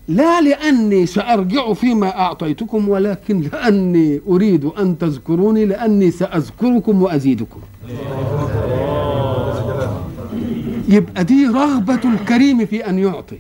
لا 0.09 0.41
لأني 0.41 1.07
سأرجع 1.07 1.73
فيما 1.73 2.19
أعطيتكم 2.19 2.89
ولكن 2.89 3.41
لأني 3.41 4.21
أريد 4.29 4.65
أن 4.65 4.99
تذكروني 4.99 5.67
لأني 5.67 6.11
سأذكركم 6.11 7.03
وأزيدكم. 7.03 7.61
يبقى 10.89 11.25
دي 11.25 11.47
رغبة 11.47 12.01
الكريم 12.05 12.67
في 12.67 12.89
أن 12.89 12.99
يعطي. 12.99 13.39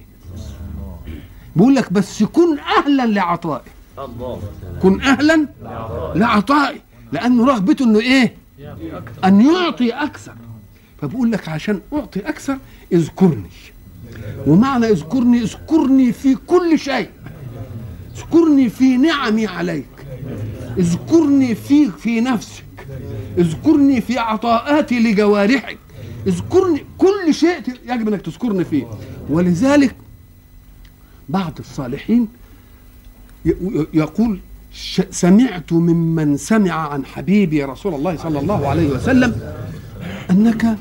بيقول 1.57 1.75
لك 1.75 1.92
بس 1.92 2.23
كن 2.23 2.59
أهلا 2.59 3.07
لعطائي. 3.07 3.71
كن 4.83 5.01
أهلا 5.01 5.47
لعطائي. 6.14 6.81
لأنه 7.12 7.46
رغبته 7.46 7.85
إنه 7.85 8.01
إيه؟ 8.01 8.35
أن 9.25 9.40
يعطي 9.40 9.90
أكثر. 9.90 10.35
فبقول 11.01 11.33
لك 11.33 11.48
عشان 11.48 11.81
أعطي 11.92 12.20
أكثر 12.20 12.59
اذكرني. 12.92 13.51
ومعنى 14.46 14.87
اذكرني 14.87 15.42
اذكرني 15.42 16.12
في 16.12 16.35
كل 16.35 16.79
شيء. 16.79 17.11
اذكرني 18.16 18.68
في 18.68 18.96
نعمي 18.96 19.46
عليك. 19.46 19.87
اذكرني 20.79 21.55
في 21.55 21.90
في 21.90 22.20
نفسك. 22.20 22.64
اذكرني 23.38 24.01
في 24.01 24.18
عطاءاتي 24.18 24.98
لجوارحك. 24.98 25.79
اذكرني 26.27 26.85
كل 26.98 27.35
شيء 27.35 27.61
يجب 27.85 28.09
إنك 28.09 28.20
تذكرني 28.22 28.64
فيه. 28.64 28.87
ولذلك 29.29 29.94
بعض 31.29 31.53
الصالحين 31.59 32.29
يقول 33.94 34.40
سمعت 35.11 35.72
ممن 35.72 36.37
سمع 36.37 36.72
عن 36.72 37.04
حبيبي 37.04 37.64
رسول 37.64 37.94
الله 37.94 38.16
صلى 38.16 38.40
الله 38.40 38.68
عليه 38.68 38.88
وسلم 38.88 39.54
أنك 40.30 40.78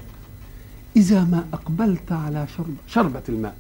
إذا 0.96 1.24
ما 1.24 1.46
أقبلت 1.54 2.12
على 2.12 2.48
شرب 2.58 2.76
شربة 2.88 3.22
الماء 3.30 3.56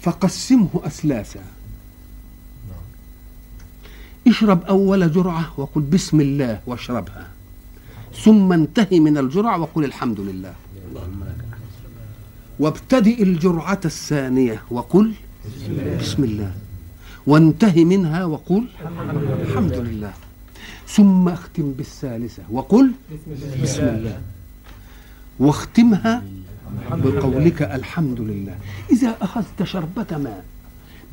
فقسمه 0.00 0.68
اسلاسا 0.74 1.40
اشرب 4.26 4.62
أول 4.64 5.12
جرعة 5.12 5.52
وقل 5.56 5.80
بسم 5.80 6.20
الله 6.20 6.60
واشربها. 6.66 7.28
ثم 8.24 8.52
انتهي 8.52 9.00
من 9.00 9.18
الجرعة 9.18 9.58
وقل 9.58 9.84
الحمد 9.84 10.20
لله. 10.20 10.54
وابتدئ 12.58 13.22
الجرعة 13.22 13.80
الثانية 13.84 14.62
وقل 14.70 15.12
بسم 16.00 16.24
الله. 16.24 16.52
وانتهي 17.26 17.84
منها 17.84 18.24
وقل 18.24 18.64
الحمد 19.42 19.74
لله 19.74 20.12
ثم 20.86 21.28
اختم 21.28 21.72
بالثالثة 21.72 22.42
وقل 22.50 22.90
بسم 23.62 23.82
الله. 23.82 24.20
واختمها 25.38 26.22
بقولك 26.90 27.62
الحمد 27.62 28.20
لله 28.20 28.54
إذا 28.90 29.16
أخذت 29.22 29.62
شربة 29.62 30.06
ماء 30.10 30.44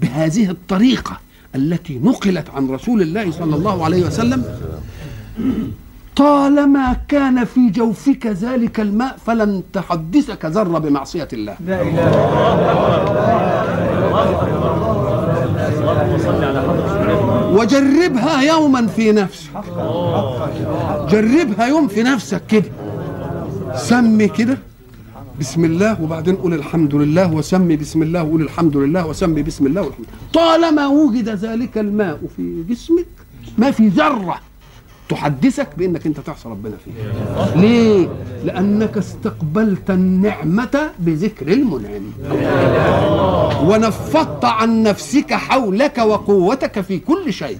بهذه 0.02 0.50
الطريقة 0.50 1.20
التي 1.56 2.00
نقلت 2.00 2.50
عن 2.50 2.68
رسول 2.68 3.02
الله 3.02 3.32
صلى 3.32 3.56
الله 3.56 3.86
عليه 3.86 4.06
وسلم 4.06 4.44
طالما 6.16 6.94
كان 7.08 7.46
في 7.46 7.70
جوفك 7.70 8.28
ذلك 8.28 8.80
الماء 8.80 9.18
فلن 9.26 9.64
تحدثك 9.74 10.46
ذرة 10.46 10.78
بمعصية 10.78 11.28
الله. 11.34 11.56
لا 11.66 11.82
وجربها 17.58 18.42
يوما 18.42 18.88
في 18.88 19.12
نفسك. 19.12 19.50
جربها 21.12 21.68
يوم 21.68 21.88
في 21.88 22.04
نفسك 22.04 22.42
كده. 22.48 22.72
سمي 23.76 24.28
كده. 24.28 24.58
بسم 25.40 25.66
الله 25.66 26.02
وبعدين 26.02 26.36
قول 26.36 26.54
الحمد 26.54 26.96
لله 26.96 27.34
وسمي 27.34 27.76
بسم 27.76 28.04
الله 28.04 28.24
وقول 28.24 28.42
الحمد 28.42 28.78
لله 28.78 29.08
وسمي 29.08 29.42
بسم 29.44 29.66
الله 29.66 29.82
والحمد 29.82 30.06
طالما 30.34 30.88
وجد 30.88 31.30
ذلك 31.30 31.78
الماء 31.78 32.20
في 32.38 32.64
جسمك 32.70 33.06
ما 33.58 33.72
في 33.72 33.88
ذرة 33.88 34.40
تحدثك 35.10 35.68
بانك 35.78 36.06
انت 36.06 36.20
تعصى 36.20 36.50
ربنا 36.50 36.78
فيه 36.86 36.92
ليه؟ 37.62 38.10
لانك 38.44 38.98
استقبلت 38.98 39.90
النعمة 39.90 40.92
بذكر 41.00 41.48
المنعم. 41.48 42.12
ونفضت 43.70 44.46
عن 44.46 44.84
نفسك 44.84 45.34
حولك 45.34 45.98
وقوتك 45.98 46.82
في 46.82 47.00
كل 47.00 47.34
شيء. 47.34 47.60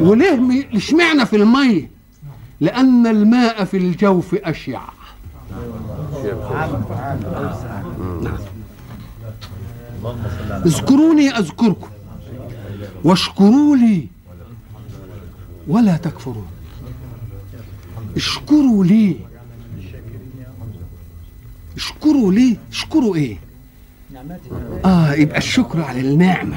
وليه 0.00 0.68
اشمعنى 0.74 1.26
في 1.26 1.36
الميه 1.36 1.90
لأن 2.60 3.06
الماء 3.06 3.64
في 3.64 3.76
الجوف 3.76 4.34
أشيع. 4.34 4.80
اذكروني 10.66 11.30
أذكركم. 11.38 11.88
واشكروا 13.04 13.76
لي. 13.76 14.06
ولا 15.68 15.96
تكفرون. 15.96 16.46
اشكروا 18.16 18.84
لي. 18.84 19.16
اشكروا 21.76 22.32
لي. 22.32 22.56
اشكروا 22.72 23.16
إيه؟ 23.16 23.36
آه 24.84 25.12
يبقى 25.12 25.38
الشكر 25.38 25.82
على 25.82 26.00
النعمة. 26.00 26.56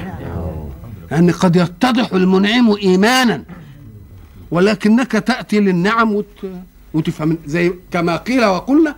لأن 1.10 1.24
يعني 1.24 1.32
قد 1.32 1.56
يتضح 1.56 2.12
المنعم 2.12 2.76
إيمانا. 2.82 3.44
ولكنك 4.50 5.12
تأتي 5.12 5.60
للنعم 5.60 6.12
وت... 6.12 6.26
وتفهم. 6.94 7.38
زي 7.46 7.72
كما 7.90 8.16
قيل 8.16 8.44
وقلنا 8.44 8.96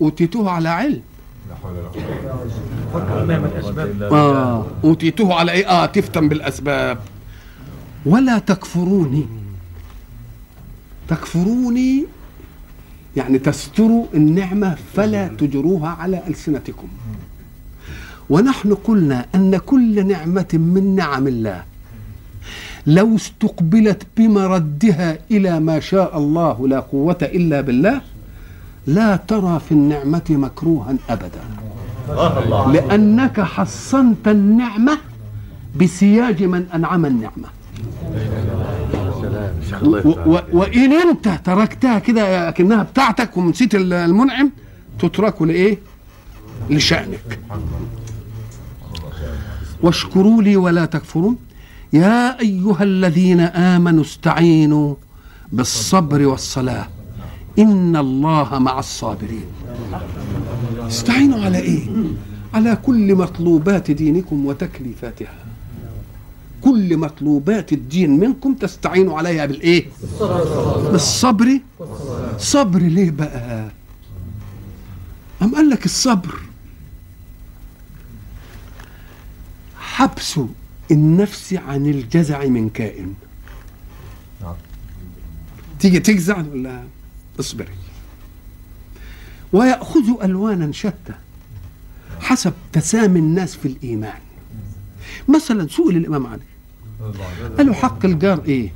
اوتيته 0.00 0.50
على 0.50 0.68
علم. 0.68 1.02
آه 4.12 4.66
اوتيته 4.84 5.34
على 5.34 5.52
إيه؟ 5.52 5.68
آه 5.68 5.86
تفتن 5.86 6.28
بالأسباب. 6.28 6.98
ولا 8.06 8.38
تكفروني. 8.38 9.26
تكفروني 11.08 12.04
يعني 13.16 13.38
تستروا 13.38 14.06
النعمة 14.14 14.76
فلا 14.94 15.28
تجروها 15.28 15.88
على 15.88 16.22
ألسنتكم. 16.28 16.88
ونحن 18.30 18.74
قلنا 18.74 19.26
أن 19.34 19.56
كل 19.56 20.06
نعمة 20.06 20.48
من 20.52 20.94
نعم 20.96 21.26
الله. 21.26 21.62
لو 22.86 23.16
استقبلت 23.16 24.06
بمردها 24.16 25.18
إلى 25.30 25.60
ما 25.60 25.80
شاء 25.80 26.18
الله 26.18 26.68
لا 26.68 26.80
قوة 26.80 27.18
إلا 27.22 27.60
بالله 27.60 28.00
لا 28.86 29.16
ترى 29.16 29.60
في 29.68 29.72
النعمة 29.72 30.24
مكروها 30.30 30.96
أبدا. 31.10 31.44
لأنك 32.72 33.40
حصنت 33.40 34.28
النعمة 34.28 34.98
بسياج 35.80 36.42
من 36.42 36.66
أنعم 36.74 37.06
النعمة. 37.06 37.48
وإن 40.52 40.92
أنت 40.92 41.40
تركتها 41.44 41.98
كده 41.98 42.50
كأنها 42.50 42.82
بتاعتك 42.82 43.36
ونسيت 43.36 43.74
المنعم 43.74 44.50
تترك 44.98 45.42
لإيه؟ 45.42 45.78
لشأنك. 46.70 47.38
واشكروا 49.82 50.42
لي 50.42 50.56
ولا 50.56 50.84
تكفرون 50.84 51.36
يا 51.92 52.40
أيها 52.40 52.82
الذين 52.82 53.40
آمنوا 53.40 54.02
استعينوا 54.02 54.94
بالصبر 55.52 56.26
والصلاة. 56.26 56.88
إن 57.58 57.96
الله 57.96 58.58
مع 58.58 58.78
الصابرين. 58.78 59.44
استعينوا 60.86 61.44
على 61.44 61.58
إيه؟ 61.58 61.88
على 62.54 62.78
كل 62.86 63.14
مطلوبات 63.14 63.90
دينكم 63.90 64.46
وتكليفاتها. 64.46 65.34
كل 66.62 66.96
مطلوبات 66.96 67.72
الدين 67.72 68.20
منكم 68.20 68.54
تستعينوا 68.54 69.18
عليها 69.18 69.46
بالإيه؟ 69.46 69.86
بالصبر. 70.90 71.60
صبر 72.38 72.78
ليه 72.80 73.10
بقى؟ 73.10 73.70
أم 75.42 75.54
قال 75.54 75.70
لك 75.70 75.84
الصبر 75.84 76.34
حبس 79.78 80.40
النفس 80.90 81.54
عن 81.54 81.86
الجزع 81.86 82.44
من 82.44 82.68
كائن. 82.68 83.14
تيجي 85.80 86.00
تجزع 86.00 86.38
ولا 86.38 86.82
اصبري 87.40 87.74
ويأخذ 89.52 90.22
ألوانا 90.22 90.72
شتى 90.72 91.14
حسب 92.20 92.52
تسامي 92.72 93.18
الناس 93.18 93.56
في 93.56 93.68
الإيمان. 93.68 94.20
مثلا 95.28 95.68
سئل 95.68 95.96
الإمام 95.96 96.26
علي. 96.26 96.42
قالوا 97.58 97.74
حق 97.74 98.04
الجار 98.04 98.42
إيه؟ 98.48 98.72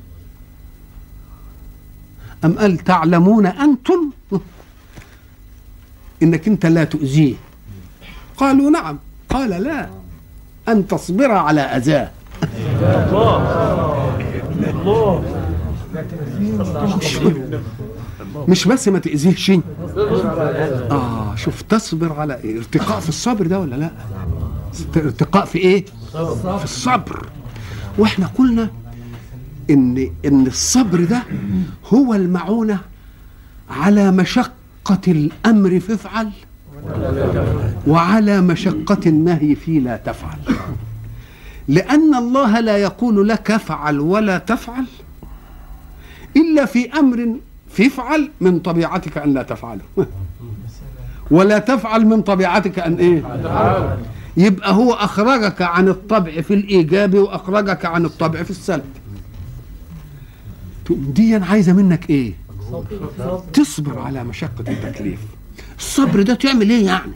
أم 2.45 2.53
قال 2.59 2.79
تعلمون 2.79 3.47
أنتم 3.47 4.11
إنك 6.23 6.49
أنت 6.49 6.67
لا 6.67 6.85
تؤذيه؟ 6.85 7.35
قالوا 8.37 8.71
نعم. 8.71 8.99
قال 9.29 9.51
لا 9.51 9.89
أن 10.69 10.87
تصبر 10.87 11.31
على 11.31 11.61
أذاه. 11.61 12.11
مش 18.49 18.65
بس 18.69 18.89
ما 18.89 18.99
تأذيهش 18.99 19.53
آه 20.91 21.35
شوف 21.37 21.63
تصبر 21.63 22.13
على 22.13 22.41
إيه؟ 22.45 22.59
ارتقاء 22.59 23.01
في 23.01 23.09
الصبر 23.09 23.47
ده 23.47 23.61
ولا 23.61 23.77
لا؟ 23.77 23.91
ارتقاء 24.97 25.45
في 25.45 25.59
إيه؟ 25.59 25.85
في 26.59 26.65
الصبر. 26.65 27.27
وإحنا 27.99 28.27
قلنا 28.27 28.71
ان 29.71 30.11
إن 30.25 30.47
الصبر 30.47 31.05
ده 31.05 31.23
هو 31.95 32.15
المعونة 32.15 32.79
على 33.71 34.11
مشقة 34.11 35.01
الأمر 35.09 35.81
فافعل 35.81 36.31
وعلى 37.87 38.41
مشقة 38.41 39.01
النهي 39.07 39.55
في 39.55 39.81
لا 39.81 39.97
تفعل. 39.97 40.39
لأن 41.69 42.15
الله 42.15 42.61
لا 42.61 42.77
يقول 42.77 43.29
لك 43.29 43.51
افعل 43.51 44.01
ولا 44.01 44.39
تفعل 44.39 44.85
إلا 46.37 46.65
في 46.65 46.93
أمر 46.93 47.37
فافعل 47.71 48.31
من 48.41 48.59
طبيعتك 48.59 49.19
أن 49.19 49.35
لا 49.35 49.43
تفعله. 49.43 49.81
ولا 51.31 51.59
تفعل 51.59 52.07
من 52.07 52.23
طبيعتك 52.23 52.79
أن 52.79 52.95
إيه؟ 52.95 53.23
يبقى 54.37 54.73
هو 54.73 54.93
أخرجك 54.93 55.63
عن 55.63 55.89
الطبع 55.89 56.41
في 56.41 56.55
الإيجاب 56.55 57.15
وأخرجك 57.15 57.85
عن 57.85 58.05
الطبع 58.05 58.43
في 58.43 58.51
السلب. 58.51 58.85
دي 60.91 61.35
عايزة 61.37 61.73
منك 61.73 62.11
إيه؟ 62.11 62.33
تصبر 63.53 63.99
على 63.99 64.25
مشقة 64.25 64.65
التكليف. 64.69 65.21
الصبر 65.79 66.23
ده 66.23 66.35
تعمل 66.35 66.71
إيه 66.71 66.87
يعني؟ 66.87 67.13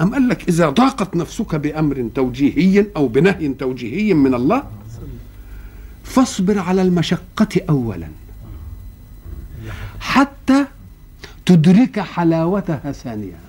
أم 0.00 0.14
قال 0.14 0.28
لك 0.28 0.48
إذا 0.48 0.70
ضاقت 0.70 1.16
نفسك 1.16 1.54
بأمر 1.54 2.08
توجيهي 2.14 2.86
أو 2.96 3.08
بنهي 3.08 3.48
توجيهي 3.48 4.14
من 4.14 4.34
الله 4.34 4.62
فاصبر 6.04 6.58
على 6.58 6.82
المشقة 6.82 7.48
أولا. 7.68 8.08
حتى 10.00 10.64
تدرك 11.46 12.00
حلاوتها 12.00 12.92
ثانيا. 12.92 13.45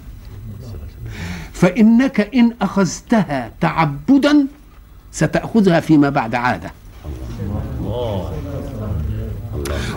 فإنك 1.58 2.36
إن 2.36 2.54
أخذتها 2.62 3.52
تعبدا 3.62 4.48
ستأخذها 5.12 5.80
فيما 5.80 6.10
بعد 6.10 6.36
عادة. 6.36 6.72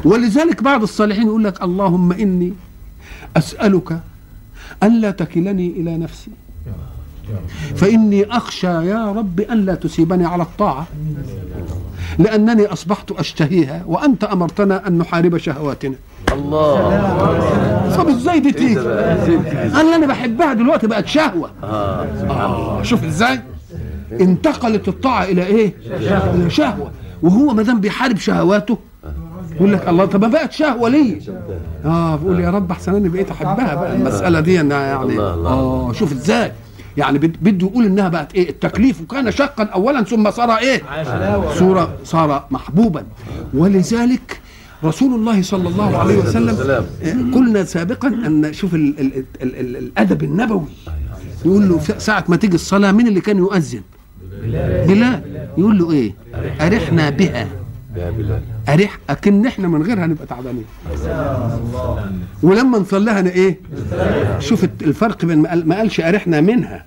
ولذلك 0.05 0.63
بعض 0.63 0.83
الصالحين 0.83 1.27
يقول 1.27 1.45
لك 1.45 1.63
اللهم 1.63 2.13
إني 2.13 2.53
أسألك 3.37 4.01
ألا 4.83 5.11
تكلني 5.11 5.67
إلى 5.67 5.97
نفسي. 5.99 6.31
فإني 7.77 8.25
أخشى 8.37 8.67
يا 8.67 9.13
رب 9.13 9.41
أن 9.41 9.65
لا 9.65 9.75
تسيبني 9.75 10.27
على 10.27 10.43
الطاعة 10.43 10.87
لأنني 12.19 12.67
أصبحت 12.67 13.11
أشتهيها 13.13 13.83
وأنت 13.87 14.25
أمرتنا 14.25 14.89
أن 14.89 14.99
نحارب 14.99 15.37
شهواتنا 15.37 15.95
الله 16.33 17.97
طب 17.97 18.09
إزاي 18.09 18.41
دي 18.41 18.53
تيجي؟ 18.53 18.81
أنا 18.81 19.97
أنا 19.97 20.07
بحبها 20.07 20.53
دلوقتي 20.53 20.87
بقت 20.87 21.07
شهوة 21.07 21.51
آه 21.63 22.83
شوف 22.83 23.05
إزاي؟ 23.05 23.41
انتقلت 24.21 24.89
الطاعة 24.89 25.25
إلى 25.25 25.47
إيه؟ 25.47 25.75
إلى 26.35 26.51
شهوة 26.51 26.91
وهو 27.23 27.55
ما 27.55 27.63
دام 27.63 27.81
بيحارب 27.81 28.17
شهواته 28.17 28.79
يقول 29.57 29.73
لك 29.73 29.89
الله 29.89 30.05
طب 30.05 30.21
ما 30.23 30.29
بقت 30.29 30.53
شهوة 30.53 30.89
ليه؟ 30.89 31.21
آه 31.85 32.17
بقول 32.17 32.41
يا 32.41 32.51
رب 32.51 32.71
أحسن 32.71 32.95
أنا 32.95 33.09
بقيت 33.09 33.31
أحبها 33.31 33.75
بقى 33.75 33.95
المسألة 33.97 34.41
دي 34.41 34.55
يعني. 34.55 35.19
آه 35.19 35.93
شوف 35.93 36.13
إزاي؟ 36.13 36.53
يعني 36.97 37.19
بد- 37.19 37.37
بده 37.43 37.67
يقول 37.67 37.85
إنها 37.85 38.09
بقت 38.09 38.35
إيه؟ 38.35 38.49
التكليف 38.51 39.03
كان 39.03 39.31
شقا 39.31 39.65
اولا 39.65 40.03
ثم 40.05 40.31
صار 40.31 40.51
إيه؟ 40.59 40.83
صورة 41.59 41.95
صار 42.05 42.47
محبوبا 42.51 43.05
ولذلك 43.55 44.41
رسول 44.85 45.15
الله 45.15 45.43
صلى 45.43 45.69
الله 45.69 45.99
عليه 45.99 46.17
وسلم. 46.19 46.57
آه، 47.03 47.35
قلنا 47.35 47.65
سابقا 47.65 48.09
أن 48.09 48.53
شوف 48.53 48.75
ال 48.75 49.01
ال 49.01 49.13
ال 49.43 49.57
ال 49.61 49.77
الأدب 49.77 50.25
النبوي 50.25 50.67
يقول 51.45 51.69
له 51.69 51.81
س- 51.81 52.05
ساعة 52.05 52.25
ما 52.29 52.37
تيجي 52.37 52.55
الصلاة 52.55 52.93
مين 52.93 53.07
اللي 53.09 53.21
كان 53.21 53.39
يؤذن؟ 53.39 53.81
بلال 54.87 55.23
يقول 55.59 55.79
له 55.79 55.91
إيه؟ 55.93 56.15
أرحنا 56.61 57.11
بها 57.11 57.49
يا 57.97 58.11
بلال. 58.11 58.41
أريح 58.69 58.99
أكن 59.11 59.47
إحنا 59.47 59.69
من 59.69 59.83
غيرها 59.83 60.07
نبقى 60.07 60.27
تعبانين. 60.27 60.65
ولما 62.43 62.79
نصليها 62.79 63.21
أنا 63.21 63.31
إيه؟ 63.31 63.61
شوف 64.39 64.65
الفرق 64.83 65.25
بين 65.25 65.39
ما 65.39 65.49
قال- 65.49 65.69
ما 65.69 65.77
قالش 65.77 66.01
أريحنا 66.01 66.41
منها. 66.41 66.87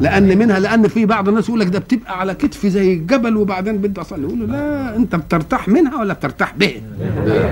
لأن 0.00 0.38
منها 0.38 0.58
لأن 0.58 0.88
في 0.88 1.06
بعض 1.06 1.28
الناس 1.28 1.48
يقول 1.48 1.60
لك 1.60 1.66
ده 1.66 1.78
بتبقى 1.78 2.20
على 2.20 2.34
كتفي 2.34 2.70
زي 2.70 2.94
الجبل 2.94 3.36
وبعدين 3.36 3.76
بدي 3.78 4.00
أصلي. 4.00 4.22
يقول 4.22 4.40
له 4.40 4.46
لا 4.46 4.96
أنت 4.96 5.16
بترتاح 5.16 5.68
منها 5.68 6.00
ولا 6.00 6.14
بترتاح 6.14 6.54
بها؟ 6.56 6.80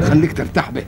خليك 0.01 0.33
ترتاح 0.33 0.71
بها. 0.71 0.85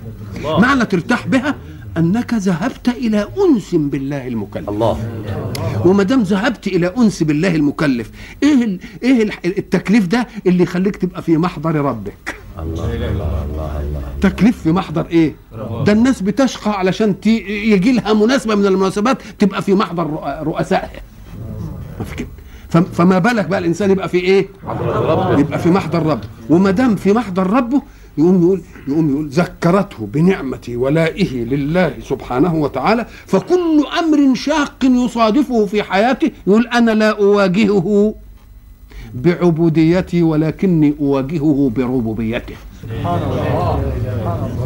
معنى 0.60 0.84
ترتاح 0.84 1.26
بها 1.26 1.54
أنك 1.96 2.34
ذهبت 2.34 2.88
إلى 2.88 3.28
أنس 3.48 3.74
بالله 3.74 4.26
المكلف. 4.26 4.68
الله. 4.68 4.98
وما 5.86 6.02
دام 6.02 6.22
ذهبت 6.22 6.66
إلى 6.66 6.92
أنس 6.98 7.22
بالله 7.22 7.54
المكلف 7.54 8.10
إيه 8.42 8.64
ال... 8.64 8.78
إيه 9.02 9.22
ال- 9.22 9.58
التكليف 9.58 10.06
ده 10.06 10.26
اللي 10.46 10.62
يخليك 10.62 10.96
تبقى 10.96 11.22
في 11.22 11.36
محضر 11.36 11.74
ربك؟ 11.74 12.34
الله 12.58 12.94
الله 12.94 13.08
الله 13.44 13.80
الله 13.80 14.02
تكليف 14.20 14.62
في 14.62 14.72
محضر 14.72 15.06
إيه؟ 15.06 15.34
ده 15.86 15.92
الناس 15.92 16.22
بتشقى 16.22 16.78
علشان. 16.78 17.14
يجي 17.26 17.92
لها 17.92 18.12
مناسبة 18.12 18.54
من 18.54 18.66
المناسبات 18.66 19.18
تبقى 19.38 19.62
في 19.62 19.74
محضر 19.74 20.04
رؤ- 20.04 20.42
رؤسائها. 20.42 21.00
ما 21.98 22.04
في 22.04 22.16
كده. 22.16 22.28
فم- 22.68 22.84
فما 22.84 23.18
بالك 23.18 23.46
بقى 23.46 23.58
الإنسان 23.58 23.90
يبقى 23.90 24.08
في 24.08 24.16
إيه؟ 24.18 24.48
يبقى 25.38 25.58
في 25.58 25.70
محضر 25.70 26.06
ربه. 26.06 26.28
وما 26.50 26.70
دام 26.70 26.96
في 26.96 27.12
محضر 27.12 27.46
ربه 27.50 27.82
يقوم 28.18 28.42
يقول 28.42 28.60
يقوم 28.88 29.10
يقول 29.10 29.28
ذكرته 29.28 30.06
بنعمة 30.12 30.60
ولائه 30.68 31.44
لله 31.44 31.94
سبحانه 32.02 32.54
وتعالى 32.54 33.06
فكل 33.26 33.84
أمر 33.98 34.34
شاق 34.34 34.84
يصادفه 34.84 35.66
في 35.66 35.82
حياته 35.82 36.30
يقول 36.46 36.66
أنا 36.66 36.90
لا 36.90 37.18
أواجهه 37.18 38.14
بعبوديتي 39.14 40.22
ولكني 40.22 40.94
أواجهه 41.00 41.72
بربوبيته. 41.76 42.54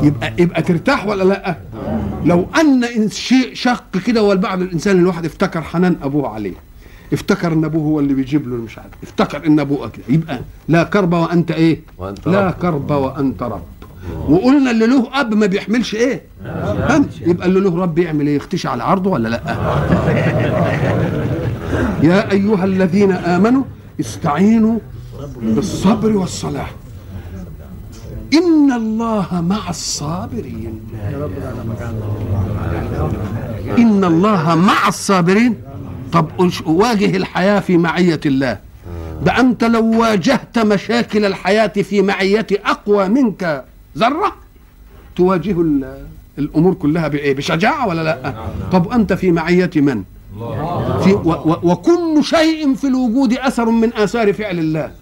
يبقى 0.02 0.32
يبقى 0.38 0.62
ترتاح 0.62 1.06
ولا 1.06 1.24
لأ؟ 1.24 1.56
لو 2.24 2.46
إن 2.96 3.08
شيء 3.10 3.54
شق 3.54 3.98
كده 4.06 4.22
والبعض 4.22 4.62
الإنسان 4.62 4.98
الواحد 4.98 5.24
افتكر 5.24 5.62
حنان 5.62 5.96
أبوه 6.02 6.28
عليه. 6.28 6.54
افتكر 7.12 7.52
إن 7.52 7.64
أبوه 7.64 7.82
هو 7.82 8.00
اللي 8.00 8.14
بيجيب 8.14 8.48
له 8.48 8.56
مش 8.56 8.78
عارف 8.78 8.90
افتكر 9.02 9.46
إن 9.46 9.60
أبوه 9.60 9.88
كده 9.88 10.04
يبقى 10.08 10.40
لا 10.68 10.82
كرب 10.82 11.12
وأنت 11.12 11.50
إيه؟ 11.50 11.80
وأنت 11.98 12.28
لا 12.28 12.46
رب. 12.46 12.52
كرب 12.52 12.90
وأنت 12.90 13.42
رب. 13.42 13.62
وقلنا 14.28 14.70
اللي 14.70 14.86
له 14.86 15.20
أب 15.20 15.34
ما 15.34 15.46
بيحملش 15.46 15.94
إيه؟ 15.94 16.22
هم. 16.44 17.06
يبقى 17.20 17.46
اللي 17.46 17.60
له 17.60 17.76
رب 17.82 17.98
يعمل 17.98 18.26
إيه؟ 18.26 18.36
يختشي 18.36 18.68
على 18.68 18.82
عرضه 18.82 19.10
ولا 19.10 19.28
لأ؟ 19.28 19.40
يا 22.10 22.30
أيها 22.32 22.64
الذين 22.64 23.12
آمنوا 23.12 23.62
استعينوا 24.00 24.78
بالصبر 25.42 26.16
والصلاة. 26.16 26.66
إن 28.34 28.72
الله 28.72 29.40
مع 29.40 29.70
الصابرين. 29.70 30.80
إن 33.78 34.04
الله 34.04 34.54
مع 34.54 34.88
الصابرين. 34.88 35.54
طب 36.12 36.28
واجه 36.66 37.16
الحياة 37.16 37.60
في 37.60 37.76
معية 37.76 38.20
الله. 38.26 38.58
ده 39.24 39.40
أنت 39.40 39.64
لو 39.64 40.00
واجهت 40.00 40.58
مشاكل 40.58 41.24
الحياة 41.24 41.66
في 41.68 42.02
معية 42.02 42.46
أقوى 42.64 43.08
منك 43.08 43.64
ذرة 43.98 44.32
تواجه 45.16 45.60
ال- 45.60 46.04
الأمور 46.38 46.74
كلها 46.74 47.08
بإيه 47.08 47.34
بشجاعة 47.34 47.88
ولا 47.88 48.02
لأ؟ 48.02 48.34
طب 48.72 48.88
أنت 48.92 49.12
في 49.12 49.32
معية 49.32 49.70
من؟ 49.76 50.02
في 51.04 51.12
و 51.12 51.30
و 51.32 51.58
وكل 51.62 52.24
شيء 52.24 52.74
في 52.74 52.86
الوجود 52.86 53.32
أثر 53.32 53.70
من 53.70 53.92
آثار 53.94 54.32
فعل 54.32 54.58
الله. 54.58 54.92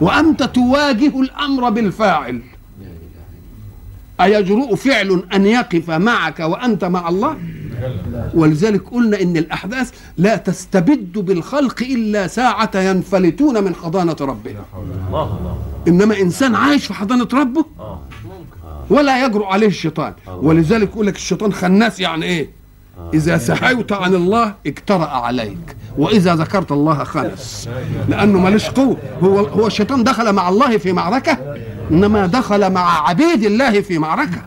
وأنت 0.00 0.42
تواجه 0.42 1.20
الأمر 1.20 1.70
بالفاعل. 1.70 2.40
أيجرؤ 4.20 4.74
فعل 4.74 5.22
أن 5.34 5.46
يقف 5.46 5.90
معك 5.90 6.40
وأنت 6.40 6.84
مع 6.84 7.08
الله؟ 7.08 7.36
ولذلك 8.34 8.88
قلنا 8.88 9.20
إن 9.20 9.36
الأحداث 9.36 9.90
لا 10.16 10.36
تستبد 10.36 11.18
بالخلق 11.18 11.82
إلا 11.82 12.26
ساعة 12.26 12.70
ينفلتون 12.74 13.64
من 13.64 13.74
الله 15.08 15.38
الله. 15.40 15.58
إنما 15.88 16.20
إنسان 16.20 16.54
عايش 16.54 16.86
في 16.86 16.94
حضانة 16.94 17.28
ربه؟ 17.32 17.64
ولا 18.90 19.26
يجرؤ 19.26 19.44
عليه 19.44 19.66
الشيطان. 19.66 20.14
ولذلك 20.28 20.88
يقول 20.88 21.06
لك 21.06 21.16
الشيطان 21.16 21.52
خناس 21.52 22.00
يعني 22.00 22.24
إيه؟ 22.24 22.50
إذا 23.14 23.38
سهوت 23.38 23.92
عن 23.92 24.14
الله 24.14 24.54
اجترأ 24.66 25.08
عليك. 25.08 25.76
وإذا 25.98 26.34
ذكرت 26.34 26.72
الله 26.72 27.04
خنس. 27.04 27.68
لأنه 28.08 28.38
ماليش 28.38 28.70
قوة. 28.70 28.96
هو 29.22 29.38
هو 29.38 29.66
الشيطان 29.66 30.04
دخل 30.04 30.32
مع 30.32 30.48
الله 30.48 30.78
في 30.78 30.92
معركة 30.92 31.38
إنما 31.90 32.26
دخل 32.26 32.72
مع 32.72 33.08
عبيد 33.08 33.44
الله 33.44 33.80
في 33.80 33.98
معركة. 33.98 34.42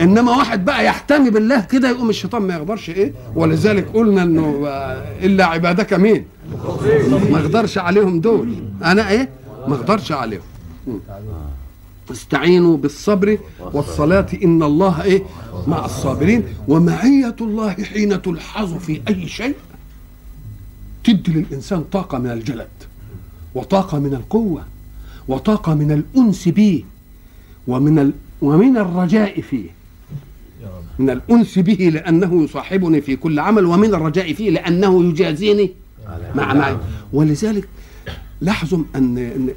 إنما 0.00 0.36
واحد 0.36 0.64
بقى 0.64 0.84
يحتمي 0.84 1.30
بالله 1.30 1.60
كده 1.60 1.88
يقوم 1.88 2.10
الشيطان 2.10 2.42
ما 2.42 2.54
يقدرش 2.54 2.90
إيه 2.90 3.12
ولذلك 3.34 3.88
قلنا 3.94 4.22
إنه 4.22 4.66
إلا 5.22 5.44
عبادك 5.44 5.92
مين؟ 5.94 6.24
ما 7.30 7.38
أقدرش 7.38 7.78
عليهم 7.78 8.20
دول. 8.20 8.54
أنا 8.84 9.10
إيه؟ 9.10 9.28
ما 9.68 9.74
أقدرش 9.74 10.12
عليهم. 10.12 10.40
استعينوا 12.10 12.76
بالصبر 12.76 13.38
والصلاة 13.72 14.26
إن 14.44 14.62
الله 14.62 15.02
إيه؟ 15.02 15.22
مع 15.66 15.84
الصابرين. 15.84 16.42
ومعية 16.68 17.36
الله 17.40 17.72
حين 17.72 18.22
تلحظ 18.22 18.74
في 18.74 19.00
أي 19.08 19.28
شيء 19.28 19.54
تدي 21.04 21.32
للإنسان 21.32 21.84
طاقة 21.92 22.18
من 22.18 22.30
الجلد 22.30 22.68
وطاقة 23.54 23.98
من 23.98 24.14
القوة 24.14 24.62
وطاقة 25.28 25.74
من 25.74 25.92
الأنس 25.92 26.48
به 26.48 26.84
ومن. 27.68 28.12
ومن 28.42 28.76
الرجاء 28.76 29.40
فيه. 29.40 29.75
من 30.98 31.10
الأنس 31.10 31.58
به 31.58 31.90
لأنه 31.94 32.44
يصاحبني 32.44 33.00
في 33.00 33.16
كل 33.16 33.38
عمل 33.38 33.64
ومن 33.64 33.94
الرجاء 33.94 34.32
فيه 34.32 34.50
لأنه 34.50 35.04
يجازيني 35.04 35.70
مع 36.34 36.54
معي. 36.54 36.76
ولذلك 37.12 37.68
لاحظوا 38.40 38.78
أن 38.96 39.48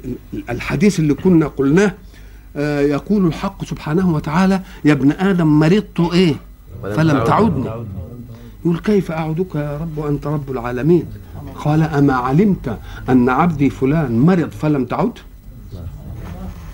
الحديث 0.50 1.00
اللي 1.00 1.14
كنا 1.14 1.46
قلناه 1.46 1.94
آه، 2.56 2.80
يقول 2.80 3.26
الحق 3.26 3.64
سبحانه 3.64 4.14
وتعالى 4.14 4.60
يا 4.84 4.92
ابن 4.92 5.12
آدم 5.12 5.46
مرضت 5.46 6.00
إيه؟ 6.12 6.34
فلم 6.82 7.24
تعدني. 7.24 7.70
يقول 8.64 8.78
كيف 8.78 9.10
أعودك 9.12 9.54
يا 9.54 9.78
رب؟ 9.78 9.98
وأنت 9.98 10.26
رب 10.26 10.50
العالمين. 10.50 11.04
قال 11.64 11.82
أما 11.82 12.12
علمت 12.14 12.78
أن 13.08 13.28
عبدي 13.28 13.70
فلان 13.70 14.18
مرض 14.18 14.50
فلم 14.50 14.84
تعد؟ 14.84 15.12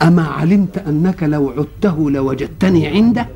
أما 0.02 0.22
علمت 0.22 0.78
أنك 0.78 1.22
لو 1.22 1.50
عدته 1.50 2.10
لوجدتني 2.10 2.86
عنده؟ 2.86 3.28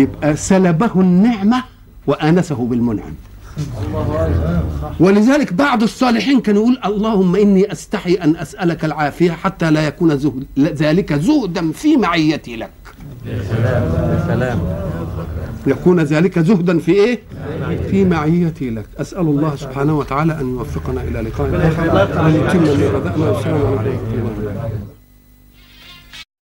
يبقى 0.00 0.36
سلبه 0.36 0.90
النعمة 0.96 1.62
وآنسه 2.06 2.54
بالمنعم. 2.54 3.14
ولذلك 5.00 5.52
بعض 5.52 5.82
الصالحين 5.82 6.40
كان 6.40 6.56
يقول 6.56 6.78
اللهم 6.84 7.36
إني 7.36 7.72
أستحي 7.72 8.14
أن 8.14 8.36
أسألك 8.36 8.84
العافية 8.84 9.32
حتى 9.32 9.70
لا 9.70 9.86
يكون 9.86 10.18
زهد 10.18 10.44
ذلك 10.58 11.12
زهدا 11.12 11.72
في 11.72 11.96
معيتي 11.96 12.56
لك. 12.56 12.70
سلام 14.26 14.58
يكون 15.66 16.00
ذلك 16.00 16.38
زهدا 16.38 16.78
في 16.78 16.92
إيه؟ 16.92 17.18
في 17.90 18.04
معيتي 18.04 18.70
لك، 18.70 18.86
أسأل 18.98 19.20
الله 19.20 19.56
سبحانه 19.56 19.98
وتعالى 19.98 20.40
أن 20.40 20.50
يوفقنا 20.50 21.02
إلى 21.02 21.20
لقاء. 21.20 21.48
اخر 21.68 21.94
وان 22.24 22.34
يتم 22.34 22.64
لنا 22.64 23.26
والسلام 23.26 23.78
عليكم 23.78 24.06
ورحمه 24.12 24.38
الله 24.38 24.70